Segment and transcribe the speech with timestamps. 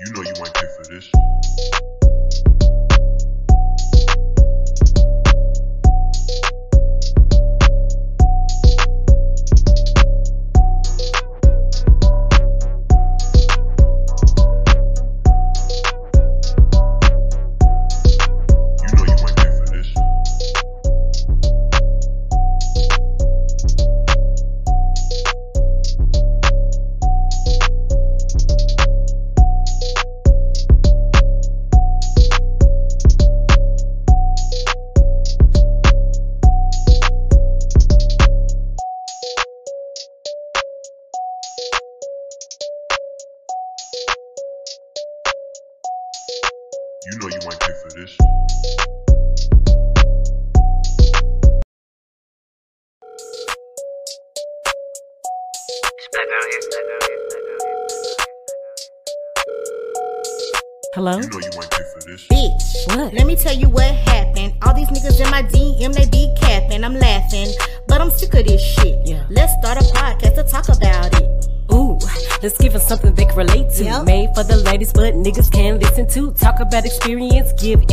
[0.00, 1.10] You know you ain't pay for this.
[76.88, 77.86] Experience, give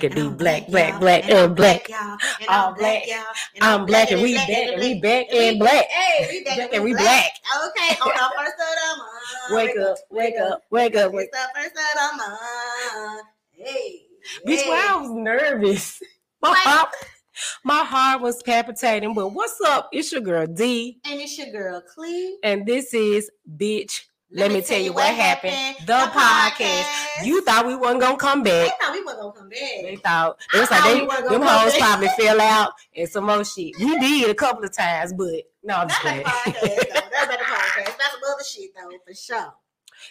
[0.00, 1.88] blacker D, blacker D, black, black, black, and black.
[1.88, 2.16] y'all.
[2.40, 3.06] And All black.
[3.06, 3.24] y'all.
[3.54, 5.86] And I'm black and we back and we back and black.
[5.86, 7.30] Hey, we back Black and we black.
[7.66, 9.52] Okay, on the first of the month.
[9.52, 13.22] Wake up, wake up, wake up, It's the first of the month.
[13.52, 14.02] Hey.
[14.46, 16.02] Bitch, why I was nervous.
[16.42, 16.88] My heart,
[17.64, 19.12] my heart was palpitating.
[19.12, 19.90] But what's up?
[19.92, 22.38] It's your girl Dee, And it's your girl, Cle.
[22.42, 24.04] and this is Bitch.
[24.32, 25.76] Let, me tell you what happened.
[25.86, 27.24] The, podcast.
[27.24, 28.66] You thought we wasn't gonna come back.
[28.66, 29.58] They thought we were gonna come back.
[29.82, 33.76] They thought it I like they, them hoes probably fell out and some more shit.
[33.78, 37.00] We did a couple of times, but no, I'm just That's like podcast, though.
[37.10, 37.84] That's like a podcast.
[37.98, 39.54] That's some other shit, though, for sure.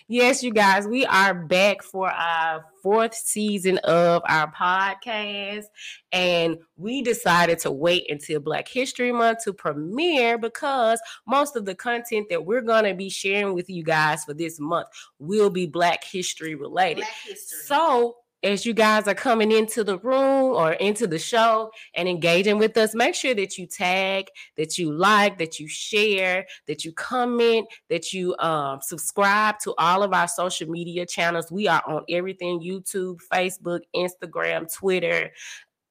[0.08, 5.66] Yes, you guys, we are back for our fourth season of our podcast.
[6.12, 11.76] And we decided to wait until Black History Month to premiere because most of the
[11.76, 14.88] content that we're going to be sharing with you guys for this month
[15.20, 17.02] will be Black History related.
[17.02, 17.60] Black history.
[17.66, 22.58] So, as you guys are coming into the room or into the show and engaging
[22.58, 26.94] with us, make sure that you tag, that you like, that you share, that you
[26.94, 31.52] comment, that you um, subscribe to all of our social media channels.
[31.52, 35.32] We are on everything YouTube, Facebook, Instagram, Twitter.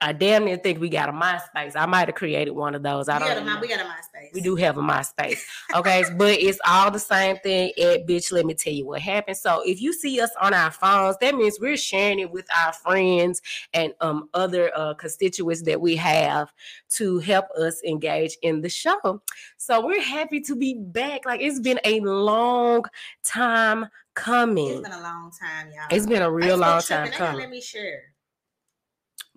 [0.00, 1.75] I damn near think we got a MySpace.
[1.75, 3.09] I might have created one of those.
[3.09, 3.61] I we don't got, a, know.
[3.61, 4.33] we got a MySpace.
[4.33, 5.41] We do have a MySpace.
[5.75, 8.31] Okay, but it's all the same thing at bitch.
[8.31, 9.37] Let me tell you what happened.
[9.37, 12.73] So if you see us on our phones, that means we're sharing it with our
[12.73, 13.43] friends
[13.75, 16.53] and um other uh, constituents that we have
[16.91, 19.21] to help us engage in the show.
[19.56, 21.27] So we're happy to be back.
[21.27, 22.85] Like it's been a long
[23.25, 24.69] time coming.
[24.69, 25.87] It's been a long time, y'all.
[25.91, 27.41] It's been a real long time coming.
[27.41, 28.15] Let me share.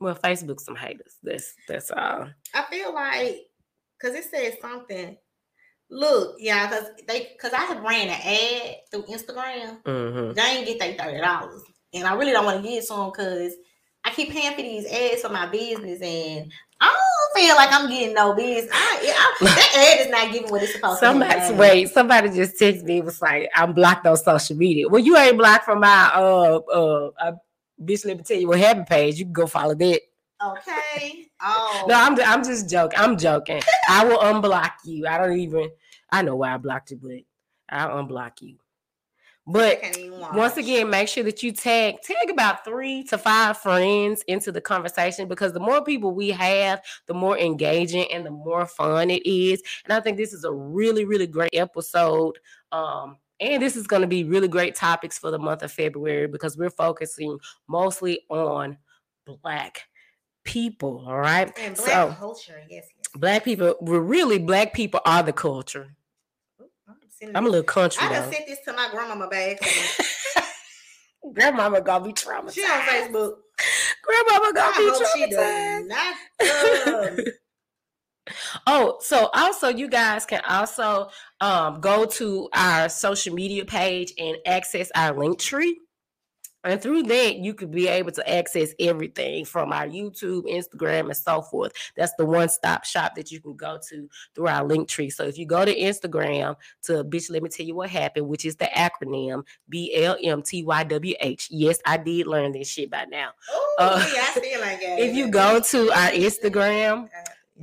[0.02, 1.18] Well, Facebook some haters.
[1.24, 2.28] That's that's all.
[2.56, 3.42] I feel like
[4.02, 5.16] because it says something.
[5.92, 9.78] Look, yeah, because they because I have ran an ad through Instagram.
[9.86, 11.62] hmm They ain't get their thirty dollars,
[11.94, 13.54] and I really don't want to get to them because
[14.04, 17.88] I keep paying for these ads for my business, and I don't feel like I'm
[17.90, 18.72] getting no business.
[18.74, 21.54] I, I, that ad is not giving what it's supposed Somebody to.
[21.54, 21.60] be.
[21.60, 22.98] wait, somebody just texted me.
[22.98, 24.88] It was like, I'm blocked on social media.
[24.90, 27.32] Well, you ain't blocked from my uh uh, uh
[27.82, 28.06] bitch.
[28.06, 29.18] Let me tell you what happened page.
[29.18, 30.02] You can go follow that.
[30.44, 31.28] Okay.
[31.44, 31.86] Oh.
[31.88, 33.00] No, I'm I'm just joking.
[33.00, 33.64] I'm joking.
[33.90, 35.08] I will unblock you.
[35.08, 35.72] I don't even.
[36.12, 37.22] I know why I blocked you, but
[37.68, 38.58] I'll unblock you.
[39.48, 39.82] But
[40.34, 44.62] once again, make sure that you tag tag about three to five friends into the
[44.62, 49.26] conversation because the more people we have, the more engaging and the more fun it
[49.26, 49.64] is.
[49.84, 52.38] And I think this is a really, really great episode.
[52.72, 56.28] Um, and this is going to be really great topics for the month of February
[56.28, 58.78] because we're focusing mostly on
[59.26, 59.82] black
[60.46, 61.04] people.
[61.08, 61.52] All right.
[61.60, 62.62] and black So culture.
[62.70, 63.08] Yes, yes.
[63.16, 65.96] black people, we're really black people are the culture.
[66.62, 66.66] Ooh,
[67.24, 68.16] I'm I'm a little country I though.
[68.22, 69.58] done sent this to my grandmama bag.
[71.34, 72.54] Grandmama gonna be traumatized.
[72.56, 73.34] she on Facebook.
[74.04, 75.90] Grandmama gonna I be hope she traumatized.
[75.90, 77.34] does not.
[78.68, 81.10] Oh, so also you guys can also
[81.40, 85.74] um go to our social media page and access our Linktree.
[86.64, 91.18] And through that, you could be able to access everything from our YouTube, Instagram, and
[91.18, 91.72] so forth.
[91.98, 95.12] That's the one stop shop that you can go to through our Linktree.
[95.12, 98.46] So if you go to Instagram to Bitch, let me tell you what happened, which
[98.46, 101.48] is the acronym B L M T Y W H.
[101.50, 103.32] Yes, I did learn this shit by now.
[103.50, 105.00] Oh, Uh, yeah, I feel like that.
[105.00, 107.10] If you go to our Instagram,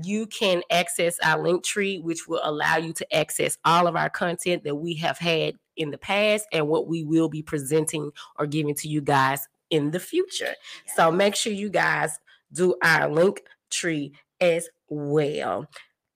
[0.03, 4.65] you can access our Linktree, which will allow you to access all of our content
[4.65, 8.75] that we have had in the past and what we will be presenting or giving
[8.75, 10.55] to you guys in the future.
[10.97, 12.19] So make sure you guys
[12.53, 15.67] do our link tree as well.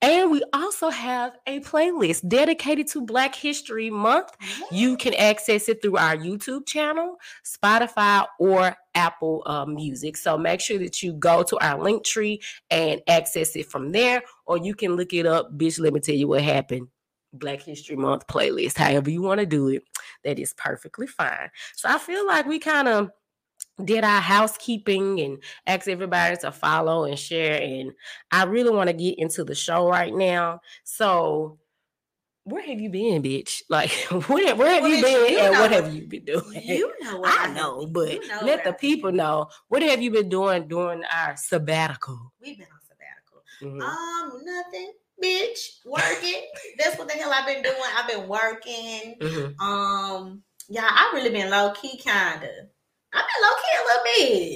[0.03, 4.35] And we also have a playlist dedicated to Black History Month.
[4.69, 7.15] You can access it through our YouTube channel,
[7.45, 10.17] Spotify, or Apple uh, Music.
[10.17, 14.57] So make sure that you go to our Linktree and access it from there, or
[14.57, 15.57] you can look it up.
[15.57, 16.89] Bitch, let me tell you what happened.
[17.31, 19.83] Black History Month playlist, however you want to do it,
[20.25, 21.49] that is perfectly fine.
[21.75, 23.09] So I feel like we kind of
[23.83, 27.61] did our housekeeping and asked everybody to follow and share.
[27.61, 27.91] And
[28.31, 30.61] I really want to get into the show right now.
[30.83, 31.57] So,
[32.45, 33.61] where have you been, bitch?
[33.69, 33.91] Like,
[34.27, 36.61] where, where have Well, you been you and what have you been doing?
[36.63, 39.47] You know what I know, but you know let the people been- know.
[39.69, 42.33] What have you been doing during our sabbatical?
[42.41, 43.43] We've been on sabbatical.
[43.61, 43.81] Mhm.
[43.81, 44.91] Um, nothing,
[45.23, 45.79] bitch.
[45.85, 46.43] Working.
[46.77, 47.75] That's what the hell I've been doing.
[47.97, 49.15] I've been working.
[49.19, 49.59] Mhm.
[49.59, 52.67] Um, yeah, I've really been low key, kinda.
[53.13, 54.03] I've been low key a little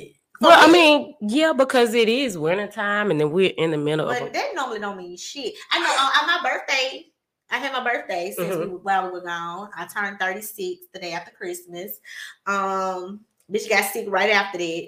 [0.04, 0.14] bit.
[0.40, 4.20] Well, I mean, yeah, because it is wintertime and then we're in the middle of
[4.20, 5.56] but that normally don't mean shit.
[5.72, 7.06] I know on, on my birthday,
[7.50, 8.72] I had my birthday since Mm-hmm.
[8.72, 9.70] we, while we were gone.
[9.76, 12.00] I turned 36 the day after Christmas.
[12.46, 13.22] Um,
[13.52, 14.88] bitch got sick right after that.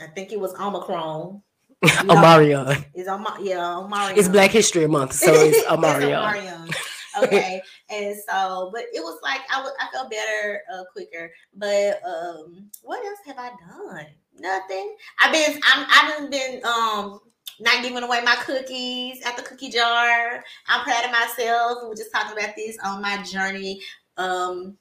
[0.00, 1.42] I think it was Omicron.
[1.84, 2.82] You know, Omarion.
[2.94, 4.16] It's my yeah, Omarion.
[4.16, 6.74] It's Black History Month, so it's Omarion.
[7.22, 11.32] Okay, and so, but it was like I would I felt better uh, quicker.
[11.54, 14.06] But um, what else have I done?
[14.38, 14.96] Nothing.
[15.20, 17.20] I've been I'm I've been um
[17.60, 20.42] not giving away my cookies at the cookie jar.
[20.68, 21.78] I'm proud of myself.
[21.82, 23.80] We were just talking about this on my journey
[24.16, 24.76] um,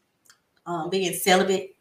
[0.66, 1.76] um being celibate.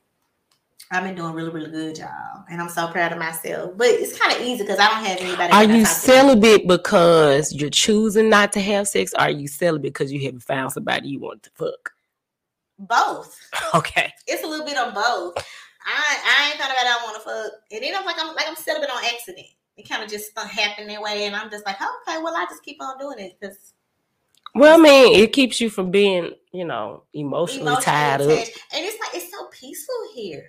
[0.92, 3.72] I've been doing really, really good, y'all, and I'm so proud of myself.
[3.78, 5.50] But it's kind of easy because I don't have anybody.
[5.52, 9.14] Are you celibate because you're choosing not to have sex?
[9.14, 11.92] Or are you celibate because you haven't found somebody you want to fuck?
[12.78, 13.38] Both.
[13.74, 14.12] Okay.
[14.26, 15.34] It's a little bit of both.
[15.86, 18.46] I I ain't thought about I want to fuck, and then I'm like I'm like
[18.46, 19.46] I'm celibate on accident.
[19.78, 22.62] It kind of just happened that way, and I'm just like, okay, well I just
[22.62, 23.72] keep on doing it because
[24.54, 28.28] Well, I mean, it keeps you from being, you know, emotionally, tied up.
[28.28, 30.44] and it's like it's so peaceful here.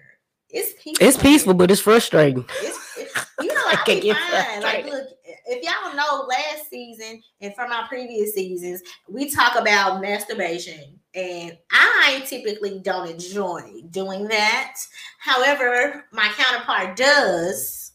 [0.54, 1.08] It's peaceful.
[1.08, 2.46] It's peaceful, but it's frustrating.
[2.62, 4.62] It's, it's you know I can get fine.
[4.62, 5.08] Like look,
[5.48, 11.58] if y'all know last season and from our previous seasons, we talk about masturbation, and
[11.72, 14.76] I typically don't enjoy doing that.
[15.20, 17.92] However, my counterpart does.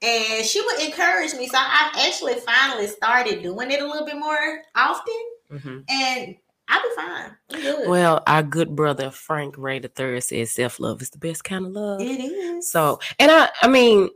[0.00, 1.48] And she would encourage me.
[1.48, 5.14] So I actually finally started doing it a little bit more often.
[5.50, 5.84] Mhm.
[5.90, 6.36] And
[6.68, 7.36] I'll be fine.
[7.52, 7.88] I'm good.
[7.88, 11.66] Well, our good brother Frank Ray the Third says self love is the best kind
[11.66, 12.00] of love.
[12.00, 12.70] it is.
[12.70, 14.10] So, and I, I mean,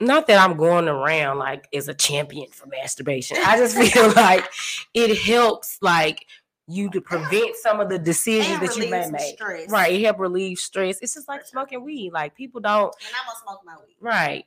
[0.00, 3.36] not that I'm going around like as a champion for masturbation.
[3.44, 4.48] I just feel like
[4.94, 6.26] it helps, like
[6.66, 9.34] you to prevent some of the decisions that you may make.
[9.34, 9.68] stress.
[9.70, 10.98] Right, it help relieve stress.
[11.02, 12.12] It's just like smoking weed.
[12.12, 12.94] Like people don't.
[13.00, 13.96] And I'm gonna smoke my weed.
[14.00, 14.44] Right.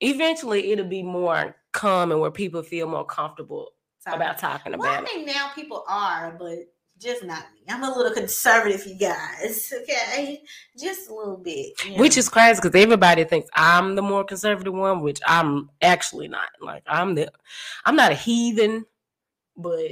[0.00, 4.16] Eventually, it'll be more common where people feel more comfortable Sorry.
[4.16, 4.82] about talking about.
[4.82, 5.16] Well, I about it.
[5.16, 6.58] mean, now people are, but
[7.02, 7.60] just not me.
[7.68, 9.72] I'm a little conservative, you guys.
[9.82, 10.40] Okay,
[10.78, 11.72] just a little bit.
[11.84, 16.28] you Which is crazy because everybody thinks I'm the more conservative one, which I'm actually
[16.28, 16.48] not.
[16.60, 17.30] Like I'm the,
[17.84, 18.84] I'm not a heathen,
[19.56, 19.90] but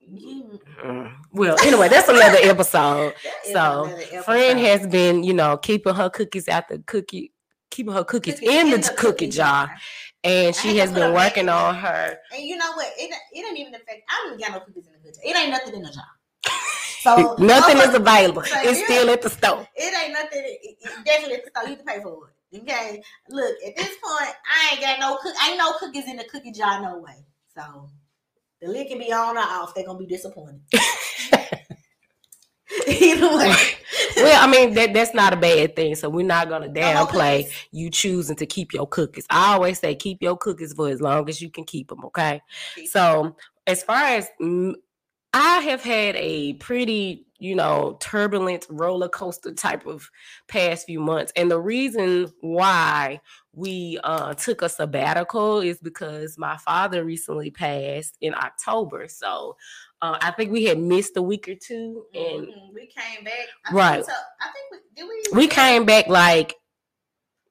[0.00, 3.14] You- mm, well, anyway, that's another episode.
[3.24, 4.22] that So, another episode.
[4.24, 7.32] Friend has been, you know, keeping her cookies out the cookie,
[7.70, 9.68] keeping her cookies, in, the, cookie, jar,
[10.22, 12.18] and she has been working on her.
[12.32, 12.92] And you know what?
[12.96, 14.02] It it ain't even affect.
[14.08, 15.22] I don't even got no cookies in the cookie jar.
[15.24, 16.04] It ain't nothing in the jar.
[17.06, 18.42] So Nothing is available.
[18.42, 19.64] so It's still at the store.
[19.76, 20.42] It ain't nothing.
[20.44, 21.68] It, it definitely at the store.
[21.70, 22.62] You to pay for it.
[22.62, 23.00] Okay.
[23.28, 25.34] Look, at this point, I ain't got no cook.
[25.46, 26.82] Ain't no cookies in the cookie jar.
[26.82, 27.24] No way.
[27.54, 27.88] So
[28.60, 29.72] the lid can be on or off.
[29.74, 30.60] They're gonna be disappointed.
[32.88, 33.54] Either way.
[34.16, 35.94] well, I mean that that's not a bad thing.
[35.94, 37.68] So we're not gonna downplay cookies.
[37.70, 39.26] you choosing to keep your cookies.
[39.30, 42.04] I always say keep your cookies for as long as you can keep them.
[42.06, 42.42] Okay.
[42.86, 43.36] So
[43.66, 44.28] as far as
[45.38, 50.10] I have had a pretty, you know, turbulent roller coaster type of
[50.48, 53.20] past few months, and the reason why
[53.52, 59.08] we uh, took a sabbatical is because my father recently passed in October.
[59.08, 59.56] So
[60.00, 62.72] uh, I think we had missed a week or two, and Mhm.
[62.72, 63.46] we came back.
[63.66, 63.94] I Right.
[63.96, 65.38] Think so, I think we did we.
[65.42, 66.54] we came back like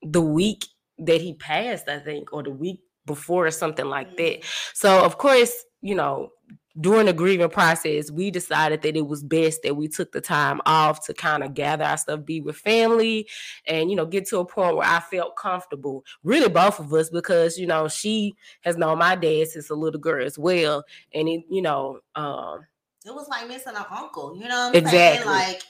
[0.02, 0.66] the week
[0.98, 4.42] that he passed, I think, or the week before or something like that.
[4.42, 4.46] Mhm.
[4.74, 6.32] So of course, you know,
[6.80, 10.60] during the grieving process, we decided that it was best that we took the time
[10.66, 13.28] off to kind of gather our stuff, be with family,
[13.66, 16.04] and you know, get to a point where I felt comfortable.
[16.24, 20.00] Really, both of us, because you know, she has known my dad since a little
[20.00, 22.66] girl as well, and it, you know, um,
[23.06, 24.36] It was like missing an uncle.
[24.36, 25.24] You know what I'm Exactly.
[25.24, 25.26] saying?
[25.26, 25.62] Like,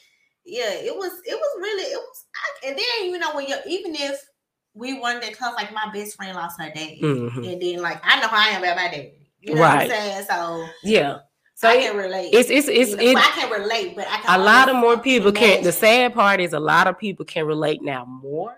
[0.45, 1.11] yeah, it was.
[1.25, 1.83] It was really.
[1.83, 2.25] It was.
[2.35, 4.19] I, and then you know when you even if
[4.73, 7.51] we weren't that close, like my best friend lost her dad, mhm.
[7.51, 9.11] and then like I know how I am about my dad.
[9.45, 9.87] You know Right.
[9.89, 10.25] what I'm saying?
[10.29, 11.19] So yeah.
[11.53, 12.33] So I can relate.
[12.33, 14.69] it's it's it's You know, it, well, I can relate, but I can a lot
[14.69, 15.63] of more people can.
[15.63, 18.55] The sad part is a lot of people can relate now more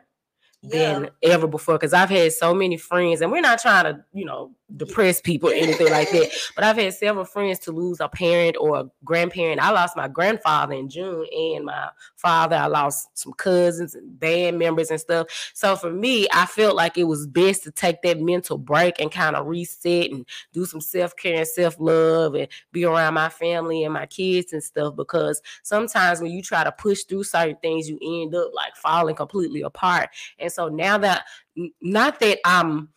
[0.62, 0.94] Yeah.
[0.94, 4.26] than ever before because I've had so many friends, and we're not trying to, you
[4.26, 6.30] know, depress people or anything like that.
[6.56, 9.62] But I've had several friends to lose a parent or a grandparent.
[9.62, 12.56] I lost my grandfather in June, and my father.
[12.56, 15.28] I lost some cousins and band members and stuff.
[15.54, 19.12] So for me, I felt like it was best to take that mental break and
[19.12, 23.30] kind of reset and do some self care and self love and be around my
[23.30, 24.96] family and my kids and stuff.
[24.96, 29.16] Because sometimes when you try to push through certain things, you end up like falling
[29.16, 30.10] completely apart.
[30.40, 31.24] And so now that,
[31.82, 32.90] not that I'm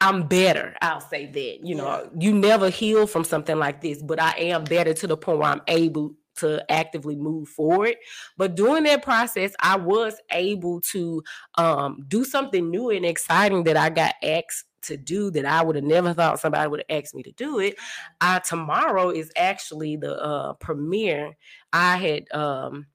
[0.00, 0.76] I'm better.
[0.80, 1.66] I'll say that.
[1.66, 5.16] You know, you never heal from something like this, but I am better to the
[5.16, 7.96] point where I'm able to actively move forward.
[8.36, 11.22] But during that process, I was able to
[11.56, 15.74] um, do something new and exciting that I got asked to do that I would
[15.74, 17.76] have never thought somebody would have asked me to do it.
[18.20, 21.36] Uh, tomorrow is actually the uh, premiere.
[21.72, 22.86] I had um,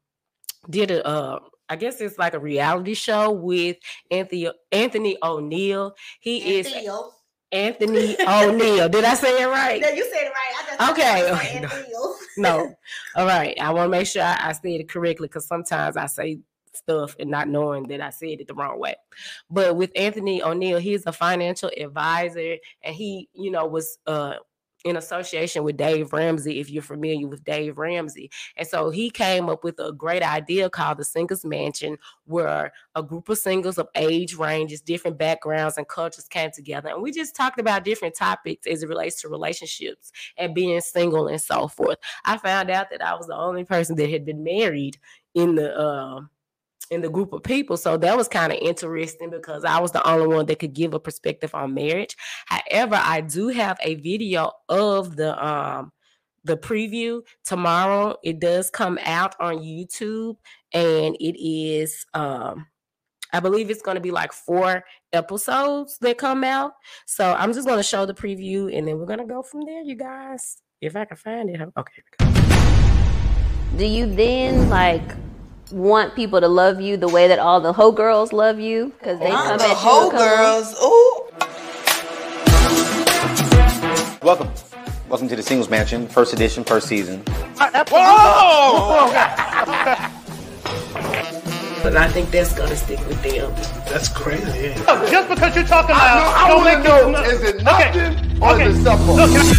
[0.70, 3.78] did a uh, I guess it's like a reality show with
[4.12, 5.94] Anthony Anthony ONeal.
[6.20, 6.74] He is
[7.52, 8.92] Anthony ONeal.
[8.92, 9.82] Did I say it right?
[9.82, 10.54] No, you said it right.
[10.58, 12.16] I just Okay, I okay, no.
[12.38, 12.76] No.
[13.16, 13.58] All right.
[13.60, 16.40] I want to make sure I, I said it correctly because sometimes I say
[16.74, 18.96] stuff and not knowing that I said it the wrong way.
[19.50, 24.36] But with Anthony ONeal, he's a financial advisor and he, you know, was uh
[24.84, 28.30] in association with Dave Ramsey, if you're familiar with Dave Ramsey.
[28.58, 33.04] And so he came up with a great idea called the Singles Mansion, where a
[33.04, 36.90] group of singles of age ranges, different backgrounds, and cultures came together.
[36.90, 41.28] And we just talked about different topics as it relates to relationships and being single
[41.28, 41.98] and so forth.
[42.26, 44.98] I found out that I was the only person that had been married
[45.34, 46.30] in the um
[46.94, 47.76] in the group of people.
[47.78, 50.94] So that was kind of interesting because I was the only one that could give
[50.94, 52.16] a perspective on marriage.
[52.46, 55.92] However, I do have a video of the um
[56.46, 58.16] the preview tomorrow.
[58.24, 60.38] It does come out on YouTube
[60.74, 62.68] and it is um
[63.36, 66.74] I believe it's going to be like four episodes that come out.
[67.08, 69.62] So I'm just going to show the preview and then we're going to go from
[69.66, 70.58] there, you guys.
[70.82, 71.60] If I can find it.
[71.78, 72.04] Okay.
[73.78, 75.16] do you then like
[75.74, 79.20] want people to love you the way that all the hoe girls love you because
[79.20, 80.76] they Not come the at you whole and girls.
[80.84, 81.22] Ooh.
[84.26, 84.50] Welcome.
[85.10, 87.20] Welcome to the Singles Mansion, first edition, first season.
[87.20, 89.12] Whoa!
[91.84, 93.52] but I think that's going to stick with them.
[93.92, 94.46] That's crazy.
[94.70, 94.86] Yeah.
[94.88, 97.42] Oh, Just because you're talking loud, I don't want make to it know, no- is
[97.44, 97.64] it Okay.
[97.64, 98.66] nothing or Okay.
[98.68, 99.08] is it something?
[99.18, 99.50] Look,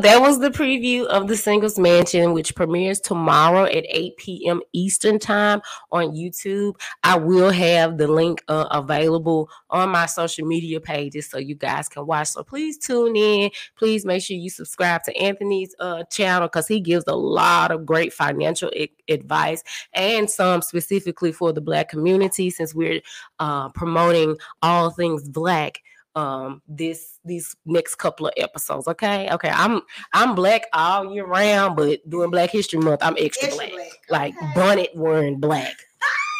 [0.00, 4.60] That was the preview of the Singles Mansion, which premieres tomorrow at 8 p.m.
[4.72, 6.74] Eastern Time on YouTube.
[7.04, 11.88] I will have the link uh, available on my social media pages so you guys
[11.88, 12.28] can watch.
[12.28, 13.50] So please tune in.
[13.76, 17.86] Please make sure you subscribe to Anthony's uh, channel because he gives a lot of
[17.86, 23.00] great financial a- advice and some specifically for the Black community since we're
[23.38, 25.82] uh, promoting all things Black
[26.16, 29.80] um this these next couple of episodes okay okay i'm
[30.12, 33.72] i'm black all year round but during black history month i'm extra, Extra black.
[33.72, 34.52] black, like okay.
[34.54, 35.74] bonnet wearing black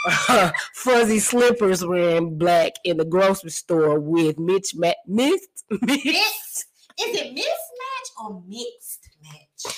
[0.74, 6.66] fuzzy slippers wearing black in the grocery store with mitch ma- mixed Mixed.
[7.00, 9.74] Is it mismatch or mixed match?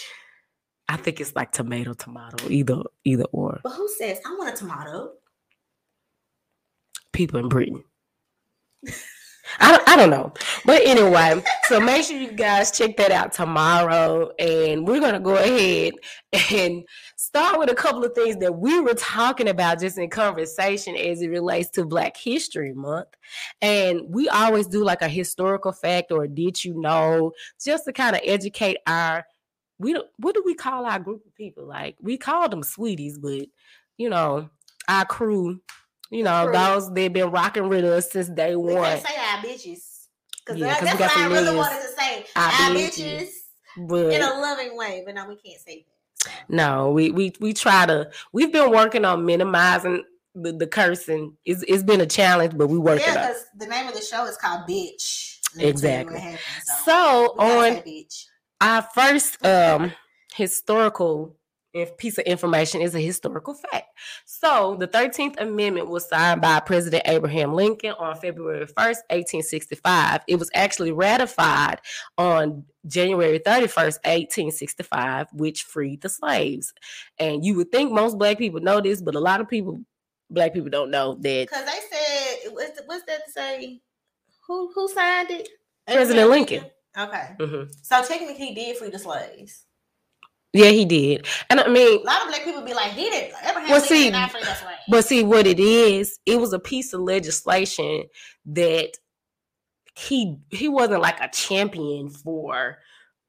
[0.89, 4.57] i think it's like tomato tomato either either or But who says I want a
[4.59, 5.13] tomato?
[7.13, 7.83] people in britain
[9.59, 10.33] I don't, I don't know.
[10.65, 14.31] But anyway, so make sure you guys check that out tomorrow.
[14.39, 15.95] And we're going to go ahead
[16.53, 16.85] and
[17.17, 21.23] start with a couple of things that we were talking about just in conversation as
[21.23, 23.09] it relates to Black History Month.
[23.63, 28.17] And we always do like a historical fact or did you know, just to kind
[28.17, 29.25] of educate our.
[29.79, 31.67] We don't, what do we call our group of people?
[31.67, 33.47] Like we call them sweeties, but
[33.99, 34.49] you know,
[34.89, 35.61] our crew
[36.11, 36.53] You know, True.
[36.53, 38.85] those they've been rocking with us since day We one.
[38.85, 40.07] can't say our bitches.
[40.45, 42.27] Because Yeah, 'cause we that's what I really wanted to say.
[42.37, 43.21] Our Our, bitches.
[43.23, 43.29] bitches.
[43.79, 45.85] But In a loving way, but no, we can't say
[46.25, 46.33] that.
[46.49, 48.11] no, we we we try to.
[48.33, 51.37] We've been working on minimizing the, the cursing.
[51.45, 53.29] It's it's been a challenge, but we working Yeah, it.
[53.29, 55.41] because the name of the show is called Bitch.
[55.57, 56.39] Let me tell you Exactly.
[56.85, 58.25] So we on bitch.
[58.61, 59.93] our first um
[60.35, 61.36] historical
[61.77, 63.87] if piece of information is a historical fact.
[64.25, 70.23] So the 13th Amendment was signed by President Abraham Lincoln on February 1st, 1865.
[70.27, 71.81] It was actually ratified
[72.17, 76.73] on January 31st, 1865, which freed the slaves.
[77.19, 79.81] And you would think most black people know this, but a lot of people,
[80.31, 83.81] black people don't know that Because they said, what's, what's that to say?
[84.47, 85.49] Who who signed it?
[85.87, 86.65] President Lincoln.
[86.97, 87.37] Okay.
[87.39, 87.69] Mhm.
[87.83, 89.66] So technically, he did free the slaves.
[90.57, 91.27] Yeah, he did.
[91.51, 93.33] And I mean, A lot of black people be like, he did.
[93.49, 94.57] Abraham Well, see, did not free the.
[94.89, 98.05] But see, what it is, it was a piece of legislation
[98.47, 98.93] that
[99.95, 102.79] he he wasn't like a champion for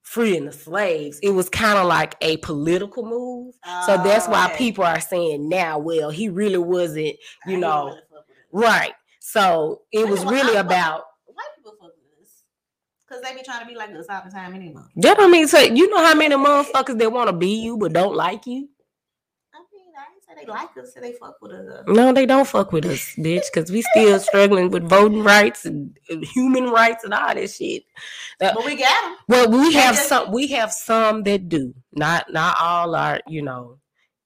[0.04, 1.20] freeing the slaves.
[1.22, 3.56] It was kind of like a political move.
[3.86, 4.58] so oh, that's Oh, why okay.
[4.58, 8.46] people are saying now, well, he really wasn't, you didn't know, really fuck with it.
[8.52, 8.94] right.
[9.20, 12.44] So it was really I- about White people fuck with us
[13.08, 14.88] because they be trying to be like us all the time anymore.
[14.98, 15.20] that.
[15.20, 18.16] I mean, so you know how many motherfuckers that want to be you but don't
[18.16, 18.68] like you.
[19.54, 21.84] I mean, I didn't say they like us, say they fuck with us.
[21.88, 25.98] No, they don't fuck with us, bitch, because we still struggling with voting rights and
[26.10, 27.84] and human rights and all that shit.
[28.42, 29.18] Uh, But we got them.
[29.28, 30.32] Well, we have some.
[30.32, 31.74] We have some that do.
[31.94, 33.80] Not not all are you know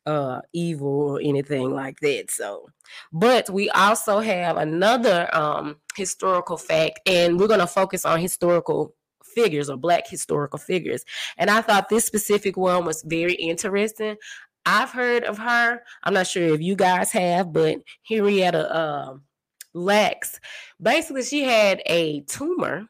[0.06, 2.32] uh evil or anything like that.
[2.32, 2.70] So,
[3.12, 9.70] but we also have another um historical fact, and we're gonna focus on historical figures
[9.70, 11.06] or black historical figures.
[11.38, 14.18] And I thought this specific one was very interesting.
[14.66, 15.82] I've heard of her.
[16.04, 19.24] I'm not sure if you guys have, but Henrietta um
[19.74, 20.40] Lacks.
[20.82, 22.88] Basically, she had a tumor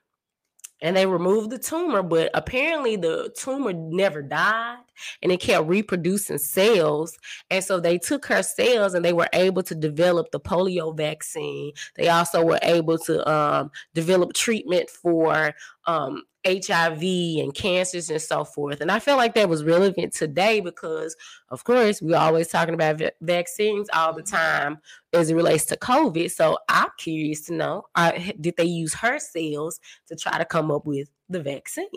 [0.82, 4.80] and they removed the tumor, but apparently the tumor never died
[5.22, 7.18] and it kept reproducing cells.
[7.50, 11.74] And so they took her cells and they were able to develop the polio vaccine.
[11.96, 15.54] They also were able to um, develop treatment for
[15.86, 18.82] um, HIV and cancers and so forth.
[18.82, 21.16] And I feel like that was relevant today because,
[21.50, 24.80] of course, we're always talking about va- vaccines all the time
[25.14, 26.32] as it relates to COVID.
[26.32, 30.72] So I'm curious to know uh, did they use her cells to try to come
[30.72, 31.88] up with the vaccine?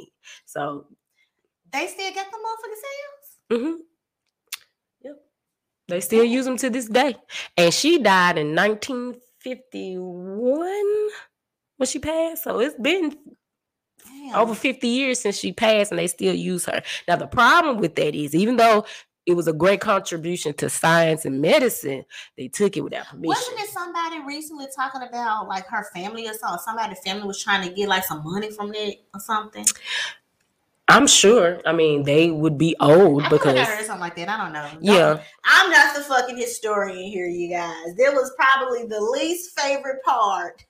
[0.45, 0.87] So,
[1.74, 3.60] They still got the motherfucking cells.
[3.60, 3.78] mhm.
[5.02, 5.16] yep,
[5.88, 7.16] they still use them to this day.
[7.56, 11.08] And she died in 1951
[11.76, 12.44] when she passed.
[12.44, 13.18] So it's been
[14.06, 14.37] Damn.
[14.37, 16.80] over 50 years since she passed and they still use her.
[17.08, 18.87] Now the problem with that is even though
[19.26, 22.04] it was a great contribution to science and medicine,
[22.37, 23.30] they took it without permission.
[23.30, 26.60] Wasn't it somebody recently talking about like her family or something?
[26.64, 29.66] Somebody's family was trying to get like some money from it or something.
[30.88, 31.61] I'm sure.
[31.64, 34.29] I mean, they would be old I like I because heard something like that.
[34.29, 34.68] I don't know.
[34.81, 37.94] yeah, I'm not the fucking historian here, you guys.
[37.97, 40.64] That was probably the least favorite part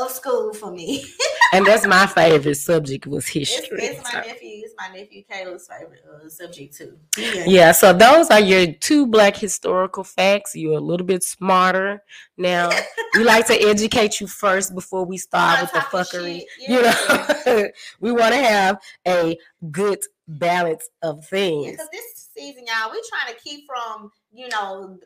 [0.00, 1.04] of school for me.
[1.52, 3.78] and that's my favorite subject was history.
[3.82, 4.62] it's my so- nephew.
[4.64, 6.96] It's my nephew Caleb's favorite uh, subject too.
[7.16, 7.44] Yeah.
[7.46, 10.54] Yeah, so those are your two black historical facts.
[10.54, 12.02] You're a little bit smarter
[12.36, 12.70] now.
[13.14, 16.42] we like to educate you first before we start with the fuckery.
[16.58, 17.68] shit, You know,
[18.00, 19.36] we want to have a
[19.70, 21.70] good balance of things.
[21.72, 24.98] because this season, y'all, we trying to keep from, you know,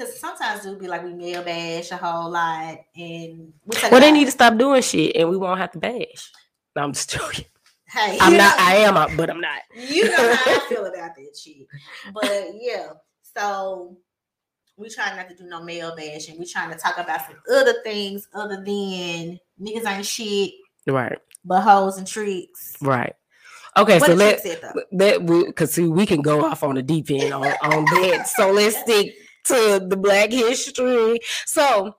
[0.00, 4.10] because sometimes it'll be like we male bash a whole lot, and we Well, they
[4.12, 6.32] need to stop doing shit, and we won't have to bash.
[6.74, 7.44] No, I'm just joking.
[7.86, 8.56] Hey, I'm not.
[8.58, 9.60] know- I am, but I'm not.
[9.76, 11.66] you know how I feel about that shit.
[12.14, 12.88] But yeah,
[13.22, 13.98] so
[14.76, 17.36] we try not to do no male bash, and We trying to talk about some
[17.52, 20.52] other things other than niggas ain't shit,
[20.86, 22.76] Right, but hoes and tricks.
[22.80, 23.14] right.
[23.76, 24.42] Okay, what so let
[24.92, 28.26] that because see we can go off on the deep end on, on that.
[28.26, 31.18] So let's stick to the black history.
[31.46, 31.96] So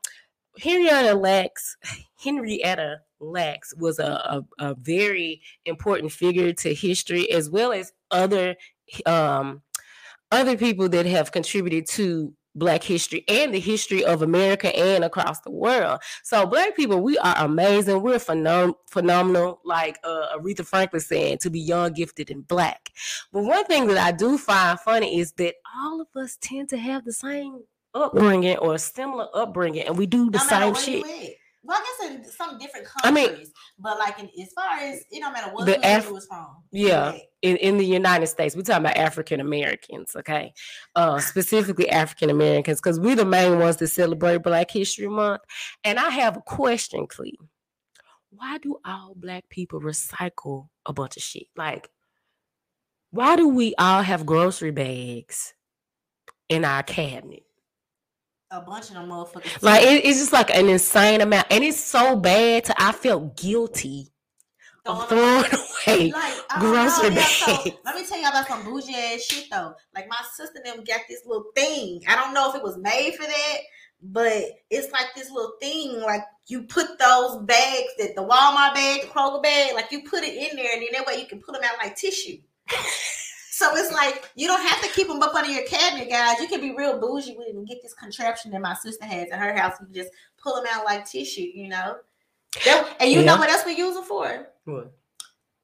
[0.59, 1.77] Henrietta Lacks,
[2.23, 8.55] Henrietta Lacks was a, a, a very important figure to history as well as other
[9.05, 9.61] um
[10.31, 15.39] other people that have contributed to black history and the history of America and across
[15.41, 15.99] the world.
[16.23, 18.01] So black people, we are amazing.
[18.01, 22.89] We're phenom- phenomenal, like uh, Aretha Franklin said, to be young, gifted, and black.
[23.31, 26.77] But one thing that I do find funny is that all of us tend to
[26.77, 27.61] have the same
[27.93, 31.37] upbringing or similar upbringing, and we do the No same shit.
[31.63, 35.03] Well, I guess in some different I mean- countries, but like in, as far as
[35.11, 36.47] it don't matter what The country Af- it was from.
[36.71, 37.17] Yeah.
[37.43, 38.55] In, in the United States.
[38.55, 40.53] We're talking about African Americans, okay?
[40.95, 45.41] Uh, specifically African Americans, because we're the main ones that celebrate Black History Month.
[45.83, 47.31] And I have a question, Cle.
[48.31, 51.47] Why do all black people recycle a bunch of shit?
[51.55, 51.89] Like,
[53.11, 55.53] why do we all have grocery bags
[56.47, 57.43] in our cabinet?
[58.51, 59.61] A bunch of them motherfuckers.
[59.63, 61.47] Like, it- it's just like an insane amount.
[61.49, 64.07] And it's so bad to I felt guilty
[64.85, 66.11] of Throwing throwing away.
[66.11, 67.77] Like, grocery know, yeah, so, bags.
[67.85, 69.73] let me tell you about some bougie ass shit though.
[69.95, 72.01] Like my sister them got this little thing.
[72.07, 73.57] I don't know if it was made for that,
[74.01, 76.01] but it's like this little thing.
[76.01, 80.23] Like you put those bags that the Walmart bag, the Kroger bag, like you put
[80.23, 82.37] it in there, and then that way you can put them out like tissue.
[83.61, 86.39] So it's like you don't have to keep them up under your cabinet, guys.
[86.39, 89.29] You can be real bougie with it and get this contraption that my sister has
[89.29, 89.75] at her house.
[89.79, 90.09] You can just
[90.41, 91.97] pull them out like tissue, you know.
[92.65, 94.47] That- and you know what else we use it for?
[94.65, 94.91] What?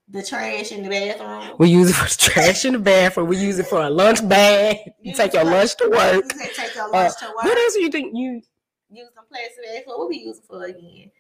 [0.10, 1.56] The trash in the bathroom.
[1.58, 3.28] We use it for the trash in the bathroom.
[3.28, 4.78] We use it for a lunch bag.
[5.02, 6.24] You take your lunch to work.
[6.34, 7.44] You take your Uh, lunch to work.
[7.44, 8.42] What else do you think you?
[8.90, 9.84] Use them plastic bags.
[9.86, 11.12] for what we use it for again?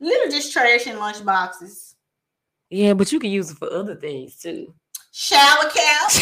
[0.00, 1.94] Literally just trash in lunch boxes.
[2.70, 4.74] Yeah, but you can use it for other things too.
[5.12, 6.18] Shower caps.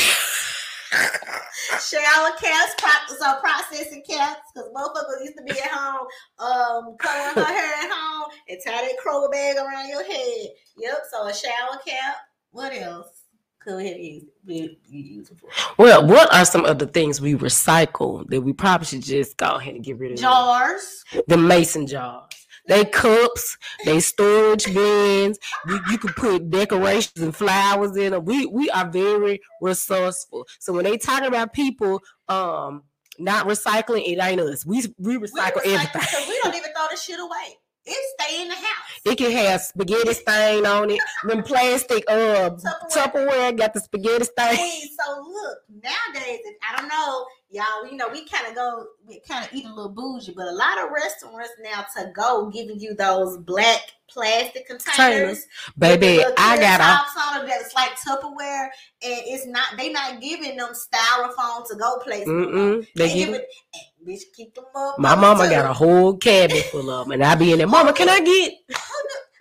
[1.88, 6.06] Shower caps, pro- so processing caps, because motherfuckers used to be at home,
[6.40, 10.48] um, coloring her hair at home and tie that Kroger bag around your head.
[10.78, 12.16] Yep, so a shower cap.
[12.50, 13.22] What else
[13.60, 14.26] could we have used?
[14.44, 15.48] We, we use it for
[15.80, 19.76] Well, what are some other things we recycle that we probably should just go ahead
[19.76, 20.18] and get rid of?
[20.18, 21.04] jars.
[21.28, 22.39] The mason jars.
[22.66, 25.38] They cups, they storage bins.
[25.66, 28.24] You, you can put decorations and flowers in them.
[28.24, 30.46] We we are very resourceful.
[30.58, 32.84] So when they talk about people um
[33.18, 34.64] not recycling, it ain't us.
[34.64, 36.00] We we We recycle recycle everything.
[36.00, 37.58] because we don't even throw the shit away.
[37.86, 39.00] It stay in the house.
[39.06, 41.00] It can have spaghetti stain on it.
[41.24, 42.90] Them plastic uh Tupperware.
[42.92, 44.54] Tupperware got the spaghetti stain.
[44.54, 49.20] Hey, so look, nowadays, I don't know, y'all, you know, we kind of go, we
[49.20, 52.78] kind of eat a little bougie, but a lot of restaurants now to go giving
[52.78, 55.44] you those black plastic containers.
[55.78, 58.64] Baby, I got a tops on them that's like Tupperware,
[59.02, 62.28] and it's not, they not giving them styrofoam to go places.
[62.28, 62.86] Mm-mm.
[62.96, 63.48] They They give it.
[63.74, 64.98] eh, bitch, keep them up.
[64.98, 67.66] my mama got a whole cabinet full of them, and I be in there.
[67.66, 68.54] Mama, can I get?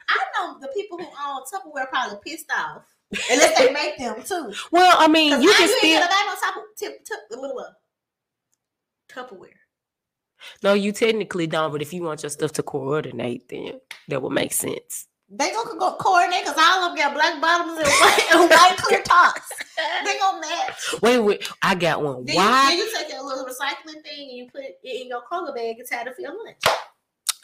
[0.10, 2.84] I know the people who own Tupperware probably pissed off.
[3.32, 4.54] Unless they make them too.
[4.72, 6.00] Well, I mean, you I can still.
[6.00, 7.56] gonna buy no Tupper, tip, tip, a little
[9.10, 9.50] Tupperware.
[10.64, 11.72] No, you technically don't.
[11.72, 15.08] But if you want your stuff to coordinate, then that would make sense.
[15.32, 18.78] They gonna go coordinate because all of them got black bottoms and white, and white
[18.78, 19.52] clear tops.
[20.04, 20.96] They gonna match.
[21.04, 22.26] Wait, wait, I got one.
[22.26, 22.70] Then you, Why?
[22.70, 25.78] then you take your little recycling thing and you put it in your Kroger bag
[25.78, 26.58] and tie it for your lunch.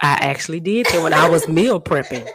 [0.01, 2.27] I actually did that when I was meal prepping.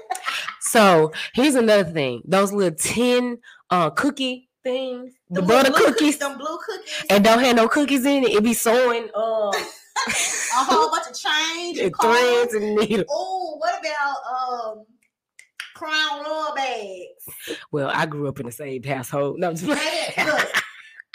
[0.60, 3.38] So here's another thing: those little tin
[3.70, 7.68] uh cookie things, the Them butter blue cookies, them blue cookies, and don't have no
[7.68, 8.30] cookies in it.
[8.30, 9.52] It be sewing uh
[10.08, 13.06] a whole bunch of change and and threads and needles.
[13.10, 14.84] Oh, what about um
[15.74, 17.58] crown royal bags?
[17.70, 19.38] Well, I grew up in the same household.
[19.38, 20.62] No, I'm just look,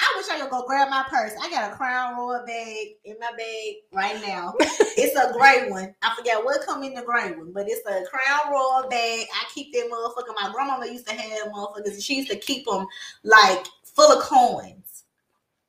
[0.06, 1.34] I wish I could go grab my purse.
[1.42, 4.54] I got a crown royal bag in my bag right now.
[4.98, 5.94] It's a gray one.
[6.02, 9.28] I forget what come in the gray one, but it's a crown royal bag.
[9.34, 10.34] I keep that motherfucker.
[10.42, 12.88] My grandmama used to have motherfuckers, she used to keep them
[13.24, 15.04] like full of coins,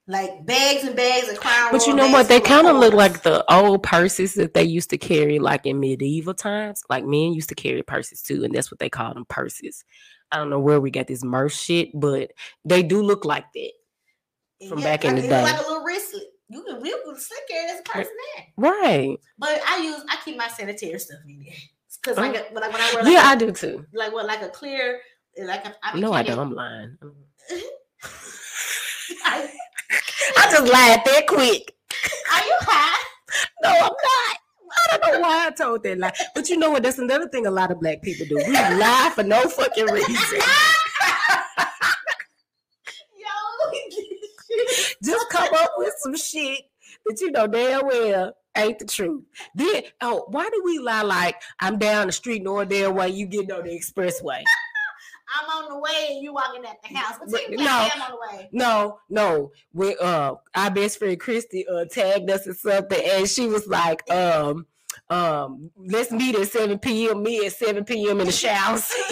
[0.07, 1.73] like bags and bags of crown.
[1.73, 2.29] But you know what?
[2.29, 5.81] They kind of look like the old purses that they used to carry, like in
[5.81, 6.85] medieval times.
[6.89, 9.85] Like men used to carry purses too, and that's what they call them purses.
[10.31, 12.33] I don't know where we got this merch shit, but
[12.65, 13.73] they do look like that.
[14.69, 15.43] From back in the day.
[15.43, 16.23] like a little wristlet.
[16.49, 18.47] You can real good slick carry as a person there.
[18.57, 19.19] Right.
[19.39, 21.55] But I use I keep my sanitary stuff in there
[22.03, 22.45] because like, oh.
[22.51, 23.85] a- like when I wear like Yeah, a- I do too.
[23.93, 25.01] like what like a clear
[25.45, 26.39] like a, I No, I don't.
[26.39, 26.97] I'm lying.
[29.25, 29.51] I-
[30.39, 31.75] I just lied that quick.
[32.33, 33.05] Are you high?
[33.63, 34.39] No, I'm not.
[34.93, 36.13] I don't know why I told that lie.
[36.35, 36.83] But you know what?
[36.83, 38.37] That's another thing a lot of black people do.
[38.37, 40.15] We lie for no fucking reason.
[45.03, 46.63] Just come up with some shit
[47.07, 49.25] that you know damn well ain't the truth.
[49.55, 53.27] Then, oh, why do we lie like I'm down the street in Oradell while you
[53.27, 54.43] getting on the expressway?
[55.29, 57.19] I'm on the way and you walking at the house.
[57.29, 57.65] But no.
[57.65, 57.71] no.
[57.71, 58.49] On the way.
[58.53, 59.51] No, no.
[59.73, 64.09] When uh our best friend Christy uh tagged us or something and she was like,
[64.11, 64.67] um,
[65.11, 67.23] um, let's meet at 7 p.m.
[67.23, 68.21] Me at 7 p.m.
[68.21, 68.79] in the shower.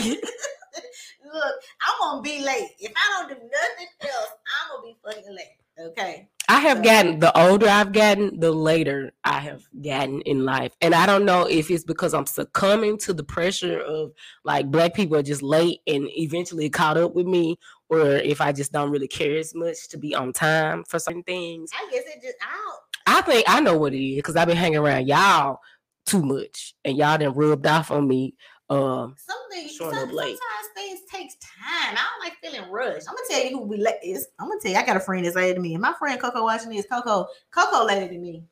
[1.35, 2.71] Look, I'm gonna be late.
[2.79, 4.31] If I don't do nothing else,
[4.63, 5.64] I'm gonna be fucking late.
[5.79, 6.29] Okay.
[6.49, 10.73] I have So- gotten the older I've gotten, the later I have gotten in life.
[10.83, 14.13] And I don't know if it's because I'm succumbing to the pressure of
[14.45, 17.59] like black people are just late and eventually caught up with me,
[17.89, 21.23] or if I just don't really care as much to be on time for certain
[21.23, 21.71] things.
[21.75, 22.81] I guess it just out.
[23.07, 25.61] I think I know what it is because I've been hanging around y'all
[26.07, 28.35] too much and y'all done rubbed off on me.
[28.71, 30.39] Um, Something some, sometimes
[30.75, 31.95] things takes time.
[31.95, 33.07] I don't like feeling rushed.
[33.09, 34.27] I'm gonna tell you who we let is.
[34.39, 35.75] I'm gonna tell you, I got a friend that's later than me.
[35.75, 38.43] And my friend Coco watching this, Coco, Coco later than me.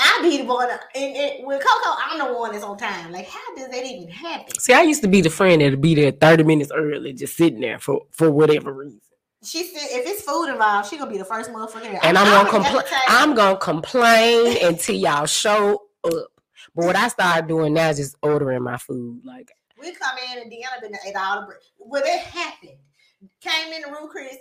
[0.00, 3.10] I be the one and, and with Coco, I'm the one that's on time.
[3.10, 4.58] Like, how does that even happen?
[4.58, 7.60] see, I used to be the friend that'd be there 30 minutes early, just sitting
[7.60, 9.00] there for for whatever reason.
[9.44, 12.00] She said if it's food involved, she gonna be the first motherfucker there.
[12.02, 13.00] and I'm I gonna would complain.
[13.08, 16.26] I'm gonna complain until y'all show up.
[16.74, 19.22] But what I started doing now is just ordering my food.
[19.24, 19.50] Like
[19.80, 21.58] We come in and Deanna been ate all the bread.
[21.78, 22.78] Well, it happened.
[23.40, 24.36] Came in the room, Chris.